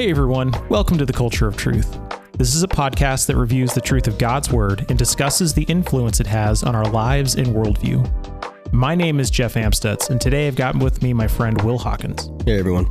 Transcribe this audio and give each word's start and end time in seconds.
Hey 0.00 0.08
everyone, 0.08 0.50
welcome 0.70 0.96
to 0.96 1.04
the 1.04 1.12
Culture 1.12 1.46
of 1.46 1.58
Truth. 1.58 1.98
This 2.38 2.54
is 2.54 2.62
a 2.62 2.66
podcast 2.66 3.26
that 3.26 3.36
reviews 3.36 3.74
the 3.74 3.82
truth 3.82 4.08
of 4.08 4.16
God's 4.16 4.50
Word 4.50 4.86
and 4.88 4.98
discusses 4.98 5.52
the 5.52 5.64
influence 5.64 6.20
it 6.20 6.26
has 6.26 6.62
on 6.62 6.74
our 6.74 6.86
lives 6.90 7.34
and 7.34 7.48
worldview. 7.48 8.72
My 8.72 8.94
name 8.94 9.20
is 9.20 9.30
Jeff 9.30 9.56
Amstutz, 9.56 10.08
and 10.08 10.18
today 10.18 10.46
I've 10.46 10.56
got 10.56 10.74
with 10.74 11.02
me 11.02 11.12
my 11.12 11.28
friend 11.28 11.60
Will 11.60 11.76
Hawkins. 11.76 12.30
Hey 12.46 12.58
everyone. 12.58 12.86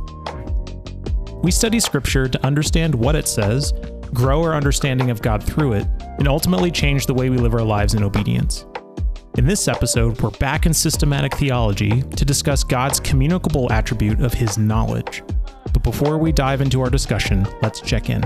We 1.42 1.50
study 1.50 1.80
Scripture 1.80 2.28
to 2.28 2.46
understand 2.46 2.94
what 2.94 3.16
it 3.16 3.26
says, 3.26 3.72
grow 4.14 4.44
our 4.44 4.54
understanding 4.54 5.10
of 5.10 5.20
God 5.20 5.42
through 5.42 5.72
it, 5.72 5.88
and 6.20 6.28
ultimately 6.28 6.70
change 6.70 7.06
the 7.06 7.14
way 7.14 7.28
we 7.28 7.38
live 7.38 7.54
our 7.54 7.64
lives 7.64 7.94
in 7.94 8.04
obedience. 8.04 8.66
In 9.36 9.46
this 9.46 9.66
episode, 9.66 10.20
we're 10.20 10.30
back 10.30 10.64
in 10.64 10.72
systematic 10.72 11.34
theology 11.34 12.02
to 12.02 12.24
discuss 12.24 12.62
God's 12.62 13.00
communicable 13.00 13.72
attribute 13.72 14.20
of 14.20 14.32
his 14.32 14.58
knowledge. 14.58 15.24
But 15.72 15.82
before 15.82 16.18
we 16.18 16.32
dive 16.32 16.60
into 16.60 16.80
our 16.80 16.90
discussion, 16.90 17.46
let's 17.62 17.80
check 17.80 18.10
in. 18.10 18.22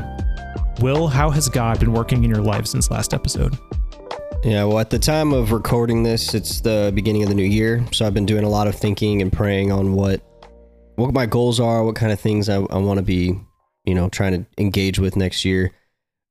Will, 0.81 1.09
how 1.09 1.31
has 1.31 1.49
God 1.49 1.79
been 1.79 1.93
working 1.93 2.25
in 2.25 2.31
your 2.31 2.43
life 2.43 2.67
since 2.67 2.91
last 2.91 3.15
episode? 3.15 3.59
Yeah, 4.43 4.65
well, 4.65 4.79
at 4.79 4.91
the 4.91 4.99
time 4.99 5.33
of 5.33 5.53
recording 5.53 6.03
this, 6.03 6.35
it's 6.35 6.61
the 6.61 6.93
beginning 6.95 7.23
of 7.23 7.31
the 7.31 7.35
new 7.35 7.45
year, 7.45 7.85
so 7.93 8.07
I've 8.07 8.13
been 8.13 8.27
doing 8.27 8.45
a 8.45 8.49
lot 8.49 8.67
of 8.67 8.75
thinking 8.75 9.23
and 9.23 9.33
praying 9.33 9.73
on 9.73 9.95
what 9.95 10.21
what 10.97 11.13
my 11.13 11.27
goals 11.27 11.59
are, 11.61 11.83
what 11.83 11.97
kind 11.97 12.13
of 12.13 12.21
things 12.21 12.49
I, 12.49 12.57
I 12.57 12.79
want 12.79 12.99
to 12.99 13.03
be, 13.03 13.39
you 13.85 13.95
know, 13.95 14.09
trying 14.09 14.33
to 14.33 14.47
engage 14.59 14.99
with 14.99 15.17
next 15.17 15.45
year. 15.45 15.73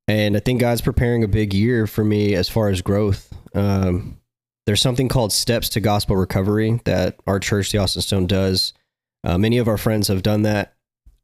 And 0.08 0.38
I 0.38 0.40
think 0.40 0.60
God's 0.62 0.82
preparing 0.82 1.24
a 1.24 1.28
big 1.28 1.54
year 1.54 1.88
for 1.88 2.04
me 2.04 2.36
as 2.36 2.50
far 2.50 2.70
as 2.70 2.82
growth. 2.82 3.34
Um, 3.56 4.20
there's 4.66 4.82
something 4.82 5.10
called 5.10 5.34
Steps 5.34 5.70
to 5.70 5.82
Gospel 5.82 6.16
Recovery 6.16 6.80
that 6.86 7.20
our 7.28 7.40
church, 7.40 7.72
the 7.72 7.78
Austin 7.80 8.02
Stone, 8.02 8.28
does. 8.28 8.74
Uh, 9.24 9.38
many 9.38 9.58
of 9.58 9.68
our 9.68 9.78
friends 9.78 10.08
have 10.08 10.24
done 10.24 10.44
that. 10.44 10.76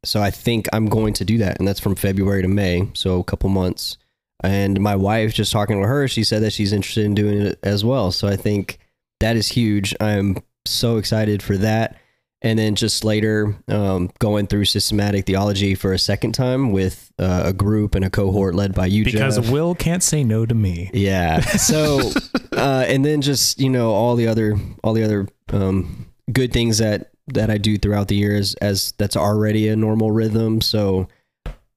So 0.04 0.22
I 0.22 0.32
think 0.32 0.68
I'm 0.74 0.88
going 0.88 1.14
to 1.16 1.26
do 1.26 1.38
that. 1.40 1.60
And 1.60 1.68
that's 1.68 1.80
from 1.80 1.96
February 1.96 2.42
to 2.42 2.48
May. 2.48 2.90
So 2.94 3.20
a 3.20 3.24
couple 3.24 3.50
months. 3.50 3.98
And 4.42 4.80
my 4.80 4.96
wife, 4.96 5.34
just 5.34 5.52
talking 5.52 5.82
to 5.82 5.88
her, 5.88 6.08
she 6.08 6.24
said 6.24 6.42
that 6.44 6.54
she's 6.54 6.72
interested 6.72 7.04
in 7.04 7.14
doing 7.14 7.42
it 7.42 7.60
as 7.62 7.84
well. 7.84 8.12
So 8.12 8.28
I 8.28 8.38
think 8.38 8.80
that 9.20 9.36
is 9.36 9.50
huge. 9.50 9.94
I'm 10.00 10.38
so 10.66 10.98
excited 10.98 11.44
for 11.44 11.58
that. 11.58 11.98
And 12.42 12.58
then 12.58 12.76
just 12.76 13.04
later, 13.04 13.58
um, 13.68 14.12
going 14.20 14.48
through 14.48 14.64
systematic 14.64 15.26
theology 15.26 15.76
for 15.76 15.92
a 15.92 16.00
second 16.00 16.32
time 16.32 16.72
with 16.72 17.12
uh, 17.20 17.42
a 17.46 17.52
group 17.52 17.96
and 17.96 18.06
a 18.06 18.10
cohort 18.10 18.56
led 18.56 18.74
by 18.74 18.86
you, 18.86 19.04
Because 19.04 19.36
Jeff. 19.36 19.50
Will 19.50 19.76
can't 19.76 20.02
say 20.02 20.24
no 20.24 20.46
to 20.46 20.56
me. 20.56 20.90
Yeah. 20.94 21.42
So, 21.42 22.00
uh, 22.54 22.86
and 22.88 23.04
then 23.04 23.22
just 23.22 23.60
you 23.60 23.70
know 23.70 23.92
all 23.92 24.16
the 24.16 24.28
other 24.28 24.58
all 24.86 24.94
the 24.94 25.04
other 25.04 25.28
um, 25.52 26.08
good 26.32 26.54
things 26.54 26.78
that 26.78 27.09
that 27.34 27.50
I 27.50 27.58
do 27.58 27.78
throughout 27.78 28.08
the 28.08 28.16
years 28.16 28.56
as 28.56 28.94
that's 28.98 29.16
already 29.18 29.68
a 29.68 29.76
normal 29.76 30.12
rhythm. 30.12 30.62
So, 30.62 31.08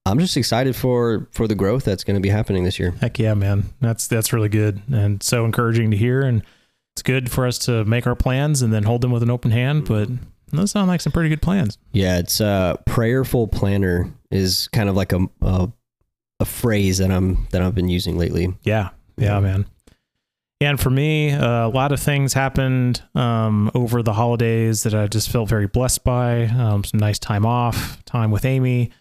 I'm 0.05 0.19
just 0.19 0.35
excited 0.35 0.75
for 0.75 1.27
for 1.31 1.47
the 1.47 1.55
growth 1.55 1.85
that's 1.85 2.03
going 2.03 2.15
to 2.15 2.21
be 2.21 2.29
happening 2.29 2.65
this 2.65 2.77
year. 2.77 2.91
Heck 2.99 3.17
yeah, 3.19 3.33
man. 3.33 3.65
That's 3.79 4.07
that's 4.07 4.33
really 4.33 4.49
good 4.49 4.81
and 4.91 5.23
so 5.23 5.45
encouraging 5.45 5.91
to 5.91 5.97
hear. 5.97 6.21
And 6.23 6.43
it's 6.95 7.01
good 7.01 7.31
for 7.31 7.47
us 7.47 7.57
to 7.59 7.85
make 7.85 8.05
our 8.05 8.15
plans 8.15 8.61
and 8.61 8.73
then 8.73 8.83
hold 8.83 8.99
them 9.01 9.11
with 9.11 9.23
an 9.23 9.29
open 9.29 9.51
hand. 9.51 9.85
But 9.85 10.09
those 10.51 10.71
sound 10.71 10.89
like 10.89 10.99
some 10.99 11.13
pretty 11.13 11.29
good 11.29 11.41
plans. 11.41 11.77
Yeah, 11.93 12.17
it's 12.19 12.41
uh 12.41 12.75
prayerful 12.85 13.47
planner 13.47 14.11
is 14.29 14.67
kind 14.73 14.89
of 14.89 14.95
like 14.97 15.13
a 15.13 15.25
a, 15.41 15.71
a 16.41 16.45
phrase 16.45 16.97
that 16.97 17.09
I'm 17.09 17.47
that 17.51 17.61
I've 17.61 17.73
been 17.73 17.87
using 17.89 18.17
lately. 18.17 18.53
Yeah, 18.63 18.89
Yeah. 19.15 19.39
man. 19.39 19.65
And 20.63 20.79
for 20.79 20.89
me, 20.89 21.31
uh, 21.31 21.67
a 21.67 21.69
lot 21.69 21.91
of 21.91 21.99
things 21.99 22.31
happened 22.31 23.03
um, 23.15 23.69
over 23.75 24.01
the 24.01 24.13
holidays 24.13 24.83
that 24.83 24.95
I 24.95 25.07
just 25.07 25.29
felt 25.29 25.49
very 25.49 25.67
blessed 25.67 26.05
by. 26.05 26.45
Um, 26.45 26.85
some 26.85 27.01
nice 27.01 27.19
time 27.19 27.45
off, 27.45 28.03
time 28.05 28.31
with 28.31 28.45
Amy. 28.45 28.91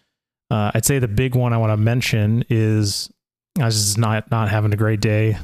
Uh, 0.50 0.72
I'd 0.74 0.84
say 0.84 0.98
the 0.98 1.06
big 1.06 1.36
one 1.36 1.52
I 1.52 1.58
want 1.58 1.70
to 1.70 1.76
mention 1.76 2.44
is 2.50 3.12
I 3.60 3.66
was 3.66 3.76
just 3.76 3.96
not 3.96 4.28
not 4.32 4.48
having 4.48 4.72
a 4.72 4.76
great 4.76 5.00
day. 5.00 5.38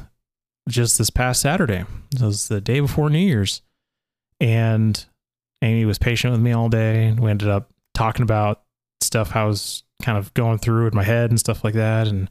Just 0.67 0.97
this 0.97 1.09
past 1.09 1.41
Saturday, 1.41 1.85
it 2.13 2.21
was 2.21 2.49
the 2.49 2.59
day 2.59 2.81
before 2.81 3.09
New 3.09 3.17
Year's, 3.17 3.61
and 4.41 5.03
Amy 5.61 5.85
was 5.85 5.97
patient 5.97 6.33
with 6.33 6.41
me 6.41 6.51
all 6.51 6.67
day. 6.67 7.13
We 7.13 7.31
ended 7.31 7.47
up 7.47 7.71
talking 7.93 8.23
about 8.23 8.61
stuff 9.01 9.37
I 9.37 9.45
was 9.45 9.83
kind 10.03 10.17
of 10.17 10.33
going 10.33 10.59
through 10.59 10.87
in 10.87 10.95
my 10.95 11.03
head 11.03 11.29
and 11.29 11.39
stuff 11.39 11.63
like 11.63 11.75
that, 11.75 12.07
and 12.07 12.29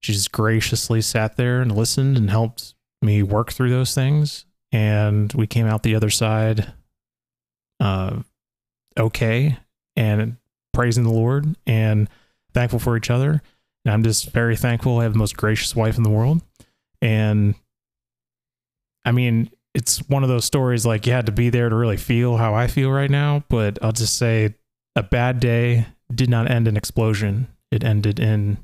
she 0.00 0.14
just 0.14 0.32
graciously 0.32 1.02
sat 1.02 1.36
there 1.36 1.60
and 1.60 1.76
listened 1.76 2.16
and 2.16 2.30
helped 2.30 2.74
me 3.02 3.22
work 3.22 3.52
through 3.52 3.70
those 3.70 3.94
things 3.94 4.44
and 4.72 5.32
we 5.34 5.46
came 5.46 5.66
out 5.66 5.82
the 5.82 5.94
other 5.94 6.10
side 6.10 6.72
uh 7.80 8.16
okay 8.98 9.56
and 9.96 10.36
praising 10.72 11.04
the 11.04 11.10
lord 11.10 11.56
and 11.66 12.08
thankful 12.52 12.78
for 12.78 12.96
each 12.96 13.10
other. 13.10 13.42
And 13.84 13.92
i'm 13.92 14.02
just 14.02 14.30
very 14.30 14.56
thankful 14.56 14.98
i 14.98 15.02
have 15.02 15.12
the 15.12 15.18
most 15.18 15.36
gracious 15.36 15.76
wife 15.76 15.96
in 15.96 16.02
the 16.02 16.10
world. 16.10 16.42
And 17.02 17.54
i 19.04 19.12
mean 19.12 19.50
it's 19.74 19.98
one 20.08 20.22
of 20.22 20.30
those 20.30 20.46
stories 20.46 20.86
like 20.86 21.06
you 21.06 21.12
had 21.12 21.26
to 21.26 21.32
be 21.32 21.50
there 21.50 21.68
to 21.68 21.76
really 21.76 21.98
feel 21.98 22.38
how 22.38 22.54
i 22.54 22.66
feel 22.66 22.90
right 22.90 23.10
now 23.10 23.44
but 23.50 23.78
i'll 23.82 23.92
just 23.92 24.16
say 24.16 24.54
a 24.96 25.02
bad 25.02 25.38
day 25.38 25.86
did 26.14 26.30
not 26.30 26.50
end 26.50 26.66
in 26.66 26.76
explosion. 26.76 27.48
It 27.70 27.84
ended 27.84 28.18
in 28.18 28.58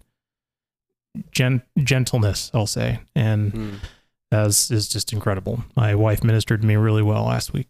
gen- 1.30 1.62
gentleness 1.78 2.50
i'll 2.54 2.66
say. 2.66 3.00
And 3.14 3.80
as 4.32 4.70
is 4.70 4.88
just 4.88 5.12
incredible. 5.12 5.62
My 5.76 5.94
wife 5.94 6.24
ministered 6.24 6.62
to 6.62 6.66
me 6.66 6.76
really 6.76 7.02
well 7.02 7.24
last 7.24 7.52
week. 7.52 7.68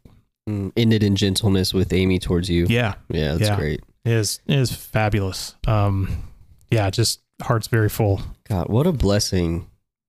Mm, 0.48 0.72
Ended 0.76 1.02
in 1.02 1.14
gentleness 1.16 1.74
with 1.74 1.92
Amy 1.92 2.18
towards 2.18 2.48
you. 2.48 2.66
Yeah, 2.68 2.94
Yeah, 3.10 3.32
that's 3.34 3.50
Yeah. 3.50 3.56
great. 3.56 3.80
it 4.04 4.12
is 4.12 4.40
it 4.46 4.58
is 4.58 4.72
fabulous. 4.74 5.54
Um, 5.66 6.24
yeah, 6.70 6.88
just 6.90 7.20
heart's 7.42 7.66
very 7.68 7.88
full. 7.88 8.22
God, 8.48 8.68
what 8.68 8.86
a 8.86 8.92
blessing. 8.92 9.66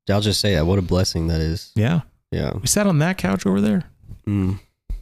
I'll 0.09 0.21
just 0.21 0.39
say 0.41 0.55
that. 0.55 0.65
What 0.65 0.79
a 0.79 0.81
blessing 0.83 1.27
that 1.27 1.39
is. 1.41 1.71
Yeah, 1.75 2.01
Yeah. 2.31 2.53
we 2.59 2.67
sat 2.67 2.87
on 2.87 2.99
that 2.99 3.17
couch 3.17 3.45
over 3.45 3.61
there, 3.61 3.83
Mm, 4.27 4.59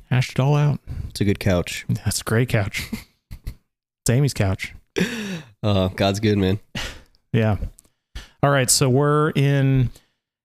hashed 0.10 0.32
it 0.32 0.40
all 0.40 0.56
out. 0.56 0.80
it's 1.10 1.22
a 1.22 1.26
good 1.26 1.40
couch. 1.40 1.86
That's 1.90 2.22
a 2.22 2.24
great 2.24 2.50
couch. 2.50 2.88
it's 2.92 4.10
Amy's 4.10 4.34
couch. 4.34 4.74
Uh, 5.64 5.90
God's 5.90 6.20
good, 6.20 6.38
man. 6.40 6.60
Yeah. 7.34 7.58
All 8.44 8.50
right, 8.50 8.70
so 8.70 8.90
we're 8.90 9.30
in 9.32 9.90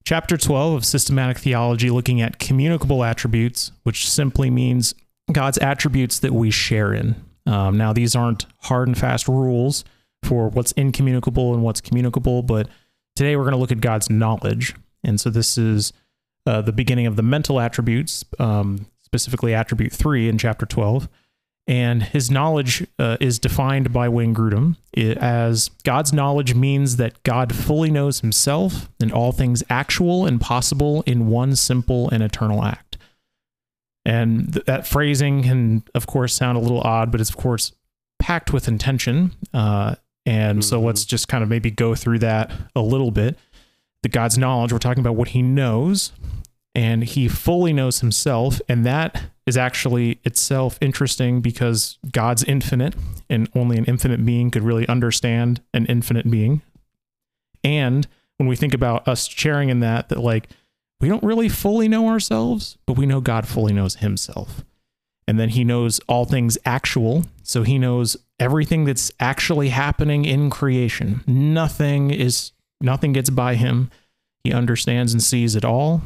chapter 0.06 0.36
12 0.36 0.74
of 0.74 0.84
systematic 0.86 1.36
theology 1.36 1.90
looking 1.90 2.22
at 2.22 2.38
communicable 2.38 3.02
attributes, 3.02 3.72
which 3.82 4.08
simply 4.08 4.48
means 4.48 4.94
God's 5.32 5.58
attributes 5.58 6.20
that 6.20 6.32
we 6.32 6.50
share 6.50 6.94
in. 6.94 7.16
Um, 7.44 7.76
now, 7.76 7.92
these 7.92 8.14
aren't 8.14 8.46
hard 8.60 8.86
and 8.86 8.96
fast 8.96 9.26
rules 9.26 9.84
for 10.22 10.48
what's 10.48 10.72
incommunicable 10.72 11.52
and 11.52 11.62
what's 11.62 11.80
communicable, 11.80 12.42
but 12.42 12.68
today 13.16 13.36
we're 13.36 13.42
going 13.42 13.52
to 13.52 13.58
look 13.58 13.72
at 13.72 13.80
God's 13.80 14.08
knowledge. 14.08 14.74
And 15.02 15.20
so 15.20 15.28
this 15.28 15.58
is 15.58 15.92
uh, 16.46 16.62
the 16.62 16.72
beginning 16.72 17.06
of 17.06 17.16
the 17.16 17.22
mental 17.22 17.58
attributes, 17.58 18.24
um, 18.38 18.86
specifically 19.02 19.54
attribute 19.54 19.92
three 19.92 20.28
in 20.28 20.38
chapter 20.38 20.66
12. 20.66 21.08
And 21.68 22.02
his 22.04 22.30
knowledge 22.30 22.86
uh, 22.98 23.16
is 23.20 23.40
defined 23.40 23.92
by 23.92 24.08
Wayne 24.08 24.34
Grudem 24.34 24.76
as 24.94 25.68
God's 25.82 26.12
knowledge 26.12 26.54
means 26.54 26.96
that 26.96 27.20
God 27.24 27.52
fully 27.54 27.90
knows 27.90 28.20
himself 28.20 28.88
and 29.00 29.10
all 29.12 29.32
things 29.32 29.64
actual 29.68 30.26
and 30.26 30.40
possible 30.40 31.02
in 31.06 31.26
one 31.26 31.56
simple 31.56 32.08
and 32.10 32.22
eternal 32.22 32.62
act. 32.64 32.98
And 34.04 34.52
th- 34.52 34.66
that 34.66 34.86
phrasing 34.86 35.42
can, 35.42 35.82
of 35.94 36.06
course, 36.06 36.32
sound 36.34 36.56
a 36.56 36.60
little 36.60 36.80
odd, 36.82 37.10
but 37.10 37.20
it's, 37.20 37.30
of 37.30 37.36
course, 37.36 37.72
packed 38.20 38.52
with 38.52 38.68
intention. 38.68 39.32
Uh, 39.52 39.96
and 40.24 40.64
so 40.64 40.80
Mhm. 40.80 40.84
let's 40.84 41.04
just 41.04 41.26
kind 41.26 41.42
of 41.42 41.50
maybe 41.50 41.72
go 41.72 41.96
through 41.96 42.20
that 42.20 42.52
a 42.76 42.80
little 42.80 43.10
bit. 43.10 43.36
The 44.02 44.08
God's 44.08 44.38
knowledge, 44.38 44.72
we're 44.72 44.78
talking 44.78 45.00
about 45.00 45.16
what 45.16 45.28
he 45.28 45.42
knows, 45.42 46.12
and 46.76 47.04
he 47.04 47.26
fully 47.26 47.72
knows 47.72 48.00
himself. 48.00 48.60
And 48.68 48.84
that 48.84 49.30
is 49.46 49.56
actually 49.56 50.20
itself 50.24 50.78
interesting 50.82 51.40
because 51.40 51.96
God's 52.12 52.44
infinite, 52.44 52.94
and 53.30 53.48
only 53.56 53.78
an 53.78 53.86
infinite 53.86 54.24
being 54.26 54.50
could 54.50 54.62
really 54.62 54.86
understand 54.86 55.62
an 55.72 55.86
infinite 55.86 56.30
being. 56.30 56.60
And 57.64 58.06
when 58.36 58.46
we 58.46 58.56
think 58.56 58.74
about 58.74 59.08
us 59.08 59.26
sharing 59.26 59.70
in 59.70 59.80
that, 59.80 60.10
that 60.10 60.20
like 60.20 60.50
we 61.00 61.08
don't 61.08 61.22
really 61.22 61.48
fully 61.48 61.88
know 61.88 62.08
ourselves, 62.08 62.76
but 62.84 62.98
we 62.98 63.06
know 63.06 63.22
God 63.22 63.48
fully 63.48 63.72
knows 63.72 63.96
himself. 63.96 64.62
And 65.26 65.40
then 65.40 65.48
he 65.48 65.64
knows 65.64 65.98
all 66.08 66.26
things 66.26 66.58
actual. 66.66 67.24
So 67.42 67.62
he 67.62 67.78
knows 67.78 68.18
everything 68.38 68.84
that's 68.84 69.10
actually 69.18 69.70
happening 69.70 70.26
in 70.26 70.50
creation. 70.50 71.24
Nothing 71.26 72.10
is 72.10 72.52
nothing 72.82 73.14
gets 73.14 73.30
by 73.30 73.54
him. 73.54 73.90
He 74.44 74.52
understands 74.52 75.14
and 75.14 75.22
sees 75.22 75.56
it 75.56 75.64
all. 75.64 76.02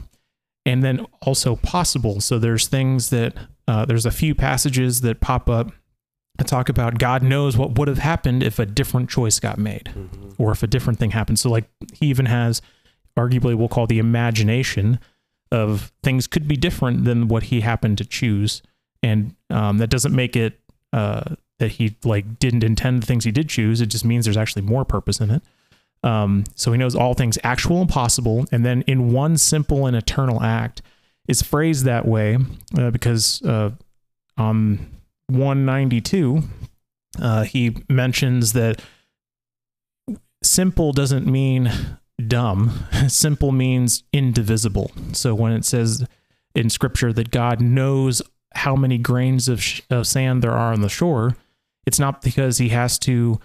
And 0.66 0.82
then 0.82 1.06
also 1.22 1.56
possible. 1.56 2.20
So 2.20 2.38
there's 2.38 2.68
things 2.68 3.10
that 3.10 3.34
uh, 3.66 3.84
there's 3.86 4.06
a 4.06 4.10
few 4.10 4.34
passages 4.34 5.00
that 5.00 5.20
pop 5.20 5.48
up 5.48 5.72
that 6.38 6.46
talk 6.46 6.68
about 6.68 6.98
God 6.98 7.22
knows 7.22 7.56
what 7.56 7.78
would 7.78 7.88
have 7.88 7.98
happened 7.98 8.42
if 8.42 8.58
a 8.58 8.66
different 8.66 9.10
choice 9.10 9.38
got 9.38 9.58
made 9.58 9.90
or 10.38 10.52
if 10.52 10.62
a 10.62 10.66
different 10.66 10.98
thing 10.98 11.10
happened. 11.10 11.38
So 11.38 11.50
like 11.50 11.64
he 11.92 12.06
even 12.06 12.26
has 12.26 12.62
arguably 13.18 13.54
we'll 13.54 13.68
call 13.68 13.86
the 13.86 13.98
imagination 13.98 14.98
of 15.52 15.92
things 16.02 16.26
could 16.26 16.46
be 16.46 16.56
different 16.56 17.04
than 17.04 17.28
what 17.28 17.44
he 17.44 17.60
happened 17.60 17.98
to 17.98 18.04
choose. 18.04 18.62
And 19.02 19.34
um, 19.50 19.78
that 19.78 19.90
doesn't 19.90 20.14
make 20.14 20.36
it 20.36 20.60
uh, 20.92 21.36
that 21.58 21.72
he 21.72 21.96
like 22.04 22.38
didn't 22.38 22.64
intend 22.64 23.02
the 23.02 23.06
things 23.06 23.24
he 23.24 23.32
did 23.32 23.48
choose. 23.48 23.80
It 23.80 23.86
just 23.86 24.04
means 24.04 24.24
there's 24.24 24.36
actually 24.36 24.62
more 24.62 24.84
purpose 24.84 25.20
in 25.20 25.30
it. 25.30 25.42
Um, 26.02 26.44
so 26.54 26.72
he 26.72 26.78
knows 26.78 26.94
all 26.94 27.14
things 27.14 27.38
actual 27.44 27.80
and 27.80 27.88
possible, 27.88 28.46
and 28.50 28.64
then 28.64 28.82
in 28.82 29.12
one 29.12 29.36
simple 29.36 29.86
and 29.86 29.96
eternal 29.96 30.42
act, 30.42 30.82
it's 31.28 31.42
phrased 31.42 31.84
that 31.84 32.06
way 32.06 32.38
uh, 32.78 32.90
because 32.90 33.42
uh, 33.42 33.70
on 34.38 34.86
192, 35.28 36.42
uh, 37.20 37.42
he 37.42 37.76
mentions 37.88 38.52
that 38.54 38.80
simple 40.42 40.92
doesn't 40.92 41.26
mean 41.26 41.70
dumb. 42.26 42.86
Simple 43.08 43.52
means 43.52 44.02
indivisible. 44.12 44.90
So 45.12 45.34
when 45.34 45.52
it 45.52 45.64
says 45.64 46.06
in 46.54 46.70
scripture 46.70 47.12
that 47.12 47.30
God 47.30 47.60
knows 47.60 48.22
how 48.54 48.76
many 48.76 48.98
grains 48.98 49.48
of, 49.48 49.62
sh- 49.62 49.82
of 49.90 50.06
sand 50.06 50.42
there 50.42 50.52
are 50.52 50.72
on 50.72 50.80
the 50.80 50.88
shore, 50.88 51.36
it's 51.86 51.98
not 51.98 52.22
because 52.22 52.58
he 52.58 52.70
has 52.70 52.98
to, 53.00 53.40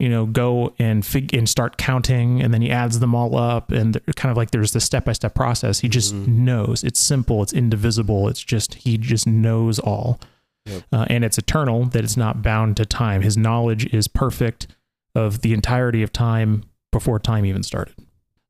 you 0.00 0.08
know, 0.08 0.26
go 0.26 0.74
and 0.78 1.04
fig- 1.04 1.34
and 1.34 1.48
start 1.48 1.76
counting 1.76 2.40
and 2.42 2.52
then 2.54 2.62
he 2.62 2.70
adds 2.70 2.98
them 3.00 3.14
all 3.14 3.36
up 3.36 3.70
and 3.70 4.00
kind 4.16 4.30
of 4.30 4.36
like 4.36 4.50
there's 4.50 4.72
the 4.72 4.80
step 4.80 5.04
by 5.04 5.12
step 5.12 5.34
process. 5.34 5.80
He 5.80 5.88
just 5.88 6.14
Mhm. 6.14 6.26
knows. 6.28 6.82
It's 6.82 6.98
simple. 6.98 7.42
It's 7.42 7.52
indivisible. 7.52 8.26
It's 8.28 8.42
just 8.42 8.74
he 8.74 8.96
just 8.98 9.26
knows 9.26 9.78
all, 9.78 10.18
Yep. 10.66 10.82
uh, 10.92 11.04
and 11.08 11.24
it's 11.24 11.38
eternal. 11.38 11.84
That 11.84 12.02
it's 12.04 12.16
not 12.16 12.42
bound 12.42 12.76
to 12.78 12.86
time. 12.86 13.22
His 13.22 13.36
knowledge 13.36 13.86
is 13.92 14.08
perfect 14.08 14.66
of 15.14 15.42
the 15.42 15.52
entirety 15.52 16.02
of 16.02 16.12
time 16.12 16.64
before 16.92 17.18
time 17.18 17.44
even 17.44 17.62
started. 17.62 17.94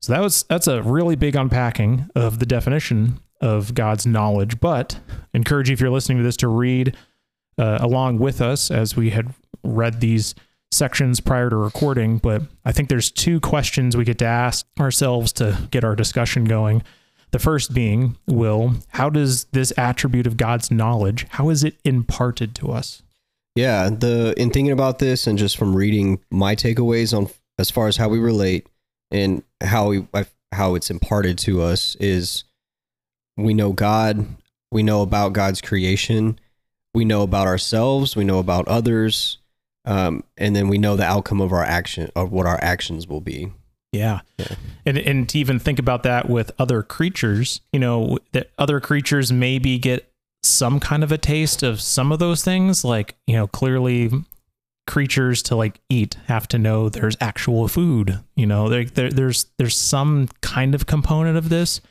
So 0.01 0.13
that 0.13 0.21
was 0.21 0.43
that's 0.49 0.67
a 0.67 0.81
really 0.81 1.15
big 1.15 1.35
unpacking 1.35 2.09
of 2.15 2.39
the 2.39 2.45
definition 2.45 3.19
of 3.41 3.73
God's 3.75 4.05
knowledge. 4.05 4.59
But 4.59 4.99
I 5.09 5.37
encourage 5.37 5.69
you 5.69 5.73
if 5.73 5.81
you're 5.81 5.89
listening 5.89 6.19
to 6.19 6.23
this 6.23 6.37
to 6.37 6.47
read 6.47 6.95
uh, 7.57 7.77
along 7.81 8.19
with 8.19 8.41
us 8.41 8.71
as 8.71 8.95
we 8.95 9.09
had 9.09 9.33
read 9.63 9.99
these 9.99 10.33
sections 10.71 11.19
prior 11.19 11.49
to 11.49 11.55
recording. 11.55 12.17
But 12.17 12.43
I 12.65 12.71
think 12.71 12.89
there's 12.89 13.11
two 13.11 13.39
questions 13.39 13.95
we 13.95 14.05
get 14.05 14.17
to 14.19 14.25
ask 14.25 14.65
ourselves 14.79 15.31
to 15.33 15.67
get 15.71 15.83
our 15.83 15.95
discussion 15.95 16.45
going. 16.45 16.83
The 17.31 17.39
first 17.39 17.73
being, 17.73 18.17
Will, 18.27 18.75
how 18.89 19.09
does 19.09 19.45
this 19.45 19.71
attribute 19.77 20.27
of 20.27 20.37
God's 20.37 20.69
knowledge, 20.69 21.25
how 21.29 21.49
is 21.49 21.63
it 21.63 21.79
imparted 21.85 22.55
to 22.55 22.71
us? 22.71 23.03
Yeah, 23.55 23.89
the 23.89 24.33
in 24.37 24.49
thinking 24.49 24.71
about 24.71 24.99
this 24.99 25.27
and 25.27 25.37
just 25.37 25.57
from 25.57 25.75
reading 25.75 26.19
my 26.29 26.55
takeaways 26.55 27.15
on 27.15 27.29
as 27.59 27.69
far 27.69 27.87
as 27.87 27.97
how 27.97 28.07
we 28.07 28.19
relate 28.19 28.67
and 29.11 29.43
how 29.61 29.89
we 29.89 30.07
how 30.53 30.75
it's 30.75 30.89
imparted 30.89 31.37
to 31.39 31.61
us 31.61 31.95
is 31.99 32.43
we 33.37 33.53
know 33.53 33.71
God, 33.73 34.25
we 34.71 34.83
know 34.83 35.01
about 35.01 35.33
God's 35.33 35.61
creation, 35.61 36.39
we 36.93 37.05
know 37.05 37.23
about 37.23 37.47
ourselves, 37.47 38.15
we 38.15 38.23
know 38.23 38.39
about 38.39 38.67
others, 38.67 39.37
um, 39.85 40.23
and 40.37 40.55
then 40.55 40.67
we 40.67 40.77
know 40.77 40.95
the 40.95 41.05
outcome 41.05 41.41
of 41.41 41.51
our 41.51 41.63
action 41.63 42.09
of 42.15 42.31
what 42.31 42.45
our 42.45 42.59
actions 42.61 43.07
will 43.07 43.21
be. 43.21 43.51
Yeah. 43.91 44.21
Yeah. 44.37 44.55
And 44.85 44.97
and 44.97 45.29
to 45.29 45.39
even 45.39 45.59
think 45.59 45.79
about 45.79 46.03
that 46.03 46.29
with 46.29 46.51
other 46.57 46.81
creatures, 46.81 47.61
you 47.73 47.79
know, 47.79 48.19
that 48.31 48.51
other 48.57 48.79
creatures 48.79 49.31
maybe 49.31 49.77
get 49.77 50.11
some 50.43 50.79
kind 50.79 51.03
of 51.03 51.11
a 51.11 51.17
taste 51.17 51.61
of 51.61 51.81
some 51.81 52.11
of 52.11 52.19
those 52.19 52.43
things 52.43 52.83
like, 52.83 53.15
you 53.27 53.35
know, 53.35 53.47
clearly 53.47 54.09
creatures 54.87 55.43
to 55.43 55.55
like 55.55 55.79
eat 55.89 56.17
have 56.27 56.47
to 56.47 56.57
know 56.57 56.89
there's 56.89 57.17
actual 57.21 57.67
food, 57.67 58.19
you 58.35 58.45
know, 58.45 58.69
there, 58.69 58.85
there 58.85 59.09
there's 59.09 59.45
there's 59.57 59.77
some 59.77 60.29
kind 60.41 60.73
of 60.73 60.85
component 60.85 61.37
of 61.37 61.49
this, 61.49 61.81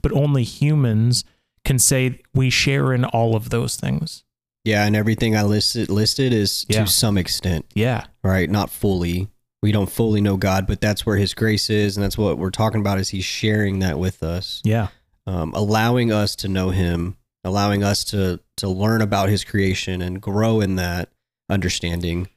but 0.00 0.12
only 0.12 0.44
humans 0.44 1.24
can 1.64 1.78
say 1.78 2.20
we 2.34 2.50
share 2.50 2.92
in 2.92 3.04
all 3.04 3.34
of 3.34 3.50
those 3.50 3.76
things. 3.76 4.24
Yeah, 4.68 4.84
and 4.86 4.94
everything 4.94 5.34
I 5.36 5.42
listed 5.44 5.88
listed 5.90 6.32
is 6.32 6.66
Yeah. 6.68 6.84
to 6.84 6.90
some 6.90 7.16
extent. 7.18 7.64
Yeah. 7.74 8.04
right? 8.22 8.50
Not 8.50 8.68
fully. 8.70 9.28
We 9.62 9.72
don't 9.72 9.90
fully 9.90 10.20
know 10.20 10.36
God, 10.36 10.66
but 10.66 10.80
that's 10.80 11.06
where 11.06 11.16
His 11.16 11.32
grace 11.34 11.70
is, 11.70 11.96
and 11.96 12.04
that's 12.04 12.18
what 12.18 12.36
we're 12.38 12.50
talking 12.50 12.80
about. 12.80 12.98
Is 13.00 13.08
He's 13.08 13.24
sharing 13.24 13.78
that 13.78 13.98
with 13.98 14.22
us, 14.22 14.60
Yeah. 14.64 14.88
um, 15.26 15.52
allowing 15.54 16.12
us 16.12 16.36
to 16.36 16.48
know 16.48 16.70
Him, 16.70 17.16
allowing 17.44 17.82
us 17.82 18.04
to 18.06 18.40
to 18.58 18.68
learn 18.68 19.00
about 19.00 19.28
His 19.30 19.44
creation 19.44 20.02
and 20.02 20.20
grow 20.20 20.60
in 20.60 20.76
that 20.76 21.08
understanding, 21.48 22.28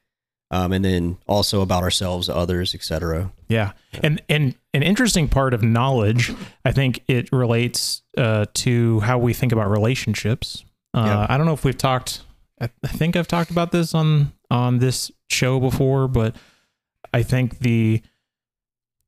um, 0.52 0.72
and 0.72 0.84
then 0.86 1.18
also 1.28 1.62
about 1.62 1.84
ourselves, 1.84 2.30
others, 2.30 2.74
etc. 2.74 3.32
Yeah. 3.50 3.72
And 4.02 4.22
and 4.30 4.56
an 4.74 4.84
interesting 4.84 5.28
part 5.28 5.54
of 5.54 5.62
knowledge, 5.62 6.32
I 6.66 6.72
think 6.72 7.04
it 7.08 7.30
relates 7.32 8.02
uh, 8.18 8.46
to 8.54 9.02
how 9.02 9.18
we 9.18 9.34
think 9.34 9.52
about 9.52 9.70
relationships. 9.70 10.64
Uh, 10.94 11.04
Yeah. 11.06 11.26
I 11.30 11.38
don't 11.38 11.46
know 11.46 11.54
if 11.54 11.64
we've 11.64 11.78
talked. 11.78 12.22
I 12.60 12.68
think 12.88 13.16
I've 13.16 13.28
talked 13.28 13.50
about 13.52 13.72
this 13.72 13.96
on 13.96 14.34
on 14.52 14.80
this 14.80 15.12
show 15.30 15.60
before, 15.60 16.08
but 16.08 16.36
I 17.14 17.24
think 17.24 17.60
the 17.60 18.02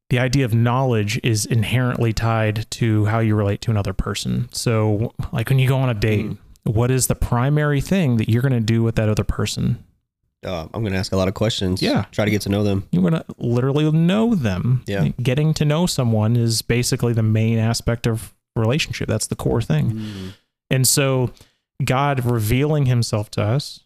the 0.09 0.19
idea 0.19 0.45
of 0.45 0.53
knowledge 0.53 1.19
is 1.23 1.45
inherently 1.45 2.13
tied 2.13 2.69
to 2.71 3.05
how 3.05 3.19
you 3.19 3.35
relate 3.35 3.61
to 3.61 3.71
another 3.71 3.93
person. 3.93 4.47
So, 4.51 5.13
like 5.31 5.49
when 5.49 5.59
you 5.59 5.67
go 5.67 5.77
on 5.77 5.89
a 5.89 5.93
date, 5.93 6.25
Mm. 6.25 6.37
what 6.63 6.91
is 6.91 7.07
the 7.07 7.15
primary 7.15 7.81
thing 7.81 8.17
that 8.17 8.29
you're 8.29 8.41
going 8.41 8.53
to 8.53 8.59
do 8.59 8.83
with 8.83 8.95
that 8.95 9.09
other 9.09 9.23
person? 9.23 9.83
Uh, 10.45 10.67
I'm 10.73 10.81
going 10.81 10.91
to 10.93 10.99
ask 10.99 11.11
a 11.13 11.17
lot 11.17 11.27
of 11.27 11.33
questions. 11.35 11.81
Yeah. 11.81 12.05
try 12.11 12.25
to 12.25 12.31
get 12.31 12.41
to 12.41 12.49
know 12.49 12.63
them. 12.63 12.87
you're 12.91 13.01
going 13.01 13.13
to 13.13 13.25
literally 13.37 13.89
know 13.91 14.35
them. 14.35 14.83
Yeah. 14.87 15.07
Getting 15.21 15.53
to 15.55 15.65
know 15.65 15.85
someone 15.85 16.35
is 16.35 16.61
basically 16.61 17.13
the 17.13 17.23
main 17.23 17.57
aspect 17.59 18.05
of 18.07 18.33
relationship. 18.55 19.07
That's 19.07 19.27
the 19.27 19.35
core 19.37 19.61
thing. 19.61 20.33
And 20.69 20.85
so 20.87 21.31
God 21.85 22.25
revealing 22.25 22.85
himself 22.85 23.29
to 23.31 23.41
us, 23.43 23.81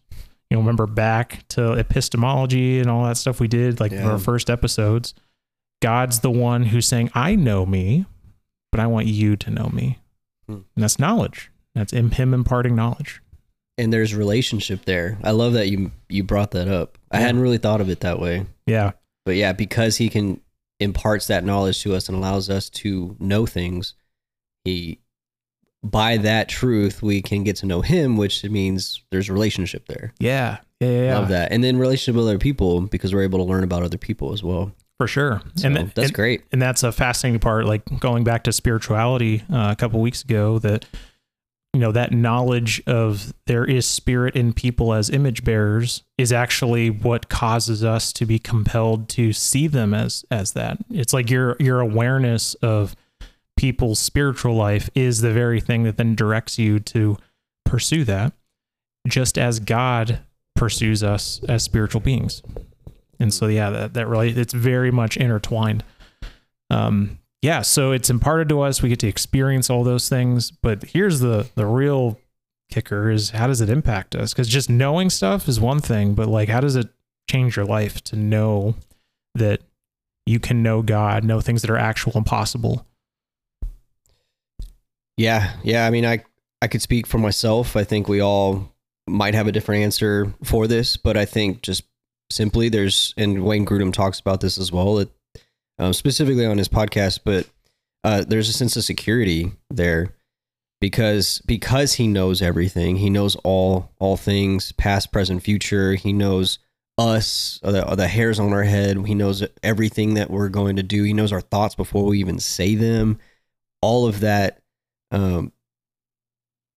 you 0.50 0.56
know, 0.56 0.60
remember 0.60 0.86
back 0.86 1.46
to 1.48 1.72
epistemology 1.72 2.80
and 2.80 2.88
all 2.88 3.04
that 3.04 3.16
stuff 3.16 3.40
we 3.40 3.48
did, 3.48 3.80
like 3.80 3.92
Yeah. 3.92 4.10
our 4.10 4.18
first 4.18 4.48
episodes. 4.50 5.14
God's 5.82 6.20
the 6.20 6.30
one 6.30 6.64
who's 6.64 6.86
saying, 6.86 7.10
I 7.14 7.34
know 7.36 7.64
me, 7.66 8.06
but 8.72 8.80
I 8.80 8.86
want 8.86 9.06
you 9.06 9.36
to 9.36 9.50
know 9.50 9.68
me. 9.72 9.98
Hmm. 10.46 10.52
And 10.74 10.82
that's 10.82 10.98
knowledge. 10.98 11.50
That's 11.74 11.92
him, 11.92 12.34
imparting 12.34 12.74
knowledge. 12.74 13.20
And 13.76 13.92
there's 13.92 14.14
relationship 14.14 14.84
there. 14.86 15.18
I 15.22 15.30
love 15.30 15.52
that 15.52 15.68
you 15.68 15.92
you 16.08 16.24
brought 16.24 16.50
that 16.52 16.66
up. 16.66 16.98
I 17.12 17.18
Yeah. 17.18 17.26
hadn't 17.26 17.40
really 17.42 17.58
thought 17.58 17.80
of 17.80 17.88
it 17.90 18.00
that 18.00 18.18
way. 18.18 18.46
Yeah. 18.66 18.92
but 19.24 19.36
yeah 19.36 19.52
because 19.52 19.98
he 19.98 20.08
can 20.08 20.40
imparts 20.80 21.26
that 21.26 21.44
knowledge 21.44 21.82
to 21.82 21.94
us 21.94 22.08
and 22.08 22.16
allows 22.16 22.48
us 22.48 22.70
to 22.70 23.14
know 23.20 23.44
things 23.46 23.94
he 24.64 24.98
by 25.82 26.16
that 26.16 26.48
truth 26.48 27.02
we 27.02 27.22
can 27.22 27.44
get 27.44 27.56
to 27.56 27.66
know 27.66 27.80
him 27.80 28.16
which 28.16 28.42
means 28.44 29.02
there's 29.10 29.28
a 29.28 29.32
relationship 29.32 29.86
there 29.88 30.12
Yeah. 30.18 30.58
Yeah. 30.80 30.88
Yeah. 30.88 31.02
yeah. 31.04 31.18
love 31.18 31.28
that 31.28 31.52
and 31.52 31.62
then 31.62 31.78
relationship 31.78 32.16
with 32.16 32.24
other 32.26 32.38
people 32.38 32.80
because 32.82 33.14
we're 33.14 33.22
able 33.22 33.38
to 33.38 33.44
learn 33.44 33.64
about 33.64 33.82
other 33.82 33.98
people 33.98 34.32
as 34.32 34.42
well 34.42 34.72
For 34.98 35.06
sure. 35.06 35.40
so 35.56 35.66
and 35.68 35.76
th- 35.76 35.94
that's 35.94 36.08
and- 36.08 36.14
great 36.14 36.42
and 36.52 36.60
that's 36.60 36.82
a 36.82 36.90
fascinating 36.92 37.40
part 37.40 37.64
like 37.66 37.82
going 38.00 38.24
back 38.24 38.44
to 38.44 38.52
spirituality 38.52 39.42
uh, 39.52 39.68
a 39.72 39.76
couple 39.76 40.00
weeks 40.00 40.22
ago 40.22 40.58
that 40.60 40.84
you 41.74 41.80
know 41.80 41.92
that 41.92 42.12
knowledge 42.12 42.82
of 42.86 43.32
there 43.46 43.64
is 43.64 43.86
spirit 43.86 44.34
in 44.34 44.52
people 44.54 44.92
as 44.94 45.10
image 45.10 45.44
bearers 45.44 46.02
is 46.16 46.32
actually 46.32 46.88
what 46.90 47.28
causes 47.28 47.84
us 47.84 48.12
to 48.14 48.24
be 48.26 48.38
compelled 48.38 49.08
to 49.10 49.32
see 49.32 49.66
them 49.68 49.92
as 49.94 50.24
as 50.30 50.52
that 50.54 50.78
it's 50.90 51.12
like 51.12 51.30
your 51.30 51.56
your 51.60 51.78
awareness 51.80 52.54
of 52.54 52.96
people's 53.58 53.98
spiritual 53.98 54.54
life 54.54 54.88
is 54.94 55.20
the 55.20 55.32
very 55.32 55.60
thing 55.60 55.82
that 55.82 55.96
then 55.96 56.14
directs 56.14 56.60
you 56.60 56.78
to 56.78 57.16
pursue 57.64 58.04
that 58.04 58.32
just 59.08 59.36
as 59.36 59.58
god 59.58 60.20
pursues 60.54 61.02
us 61.02 61.40
as 61.48 61.64
spiritual 61.64 62.00
beings. 62.00 62.40
And 63.18 63.34
so 63.34 63.48
yeah 63.48 63.68
that, 63.70 63.94
that 63.94 64.06
really 64.06 64.30
it's 64.30 64.54
very 64.54 64.92
much 64.92 65.16
intertwined. 65.16 65.82
Um 66.70 67.18
yeah 67.42 67.62
so 67.62 67.90
it's 67.90 68.08
imparted 68.08 68.48
to 68.50 68.60
us. 68.60 68.80
We 68.80 68.90
get 68.90 69.00
to 69.00 69.08
experience 69.08 69.68
all 69.68 69.82
those 69.82 70.08
things. 70.08 70.52
But 70.52 70.84
here's 70.84 71.18
the 71.18 71.48
the 71.56 71.66
real 71.66 72.20
kicker 72.70 73.10
is 73.10 73.30
how 73.30 73.48
does 73.48 73.60
it 73.60 73.70
impact 73.70 74.14
us? 74.14 74.32
Because 74.32 74.48
just 74.48 74.70
knowing 74.70 75.10
stuff 75.10 75.48
is 75.48 75.58
one 75.58 75.80
thing 75.80 76.14
but 76.14 76.28
like 76.28 76.48
how 76.48 76.60
does 76.60 76.76
it 76.76 76.88
change 77.28 77.56
your 77.56 77.66
life 77.66 78.04
to 78.04 78.14
know 78.14 78.76
that 79.34 79.62
you 80.26 80.38
can 80.38 80.62
know 80.62 80.80
god 80.80 81.24
know 81.24 81.40
things 81.40 81.62
that 81.62 81.70
are 81.70 81.76
actual 81.76 82.12
and 82.14 82.24
possible 82.24 82.86
yeah 85.18 85.52
yeah 85.62 85.86
i 85.86 85.90
mean 85.90 86.06
i 86.06 86.22
i 86.62 86.66
could 86.66 86.82
speak 86.82 87.06
for 87.06 87.18
myself. 87.18 87.76
I 87.76 87.84
think 87.84 88.08
we 88.08 88.20
all 88.20 88.72
might 89.06 89.34
have 89.34 89.46
a 89.46 89.52
different 89.52 89.82
answer 89.82 90.32
for 90.44 90.66
this 90.66 90.96
but 90.96 91.16
i 91.16 91.24
think 91.24 91.62
just 91.62 91.84
simply 92.30 92.68
there's 92.68 93.14
and 93.16 93.42
wayne 93.44 93.66
grudem 93.66 93.92
talks 93.92 94.20
about 94.20 94.40
this 94.40 94.58
as 94.58 94.70
well 94.70 94.98
it, 94.98 95.10
um, 95.78 95.92
specifically 95.92 96.46
on 96.46 96.58
his 96.58 96.68
podcast 96.68 97.20
but 97.24 97.46
uh, 98.04 98.24
there's 98.26 98.48
a 98.48 98.52
sense 98.52 98.76
of 98.76 98.84
security 98.84 99.52
there 99.70 100.14
because 100.80 101.42
because 101.46 101.94
he 101.94 102.06
knows 102.06 102.40
everything. 102.42 102.96
He 102.96 103.10
knows 103.10 103.36
all 103.36 103.90
all 103.98 104.16
things 104.16 104.72
past 104.72 105.12
present 105.12 105.42
future. 105.42 105.94
He 105.94 106.12
knows 106.12 106.58
us 106.96 107.60
uh, 107.62 107.72
the, 107.72 107.96
the 107.96 108.08
hairs 108.08 108.38
on 108.38 108.52
our 108.52 108.64
head. 108.64 108.96
He 109.06 109.14
knows 109.14 109.44
everything 109.62 110.14
that 110.14 110.30
we're 110.30 110.48
going 110.48 110.76
to 110.76 110.82
do. 110.82 111.02
He 111.02 111.12
knows 111.12 111.32
our 111.32 111.40
thoughts 111.40 111.74
before 111.74 112.04
we 112.04 112.20
even 112.20 112.38
say 112.38 112.74
them. 112.74 113.18
All 113.82 114.06
of 114.06 114.20
that 114.20 114.60
um 115.10 115.52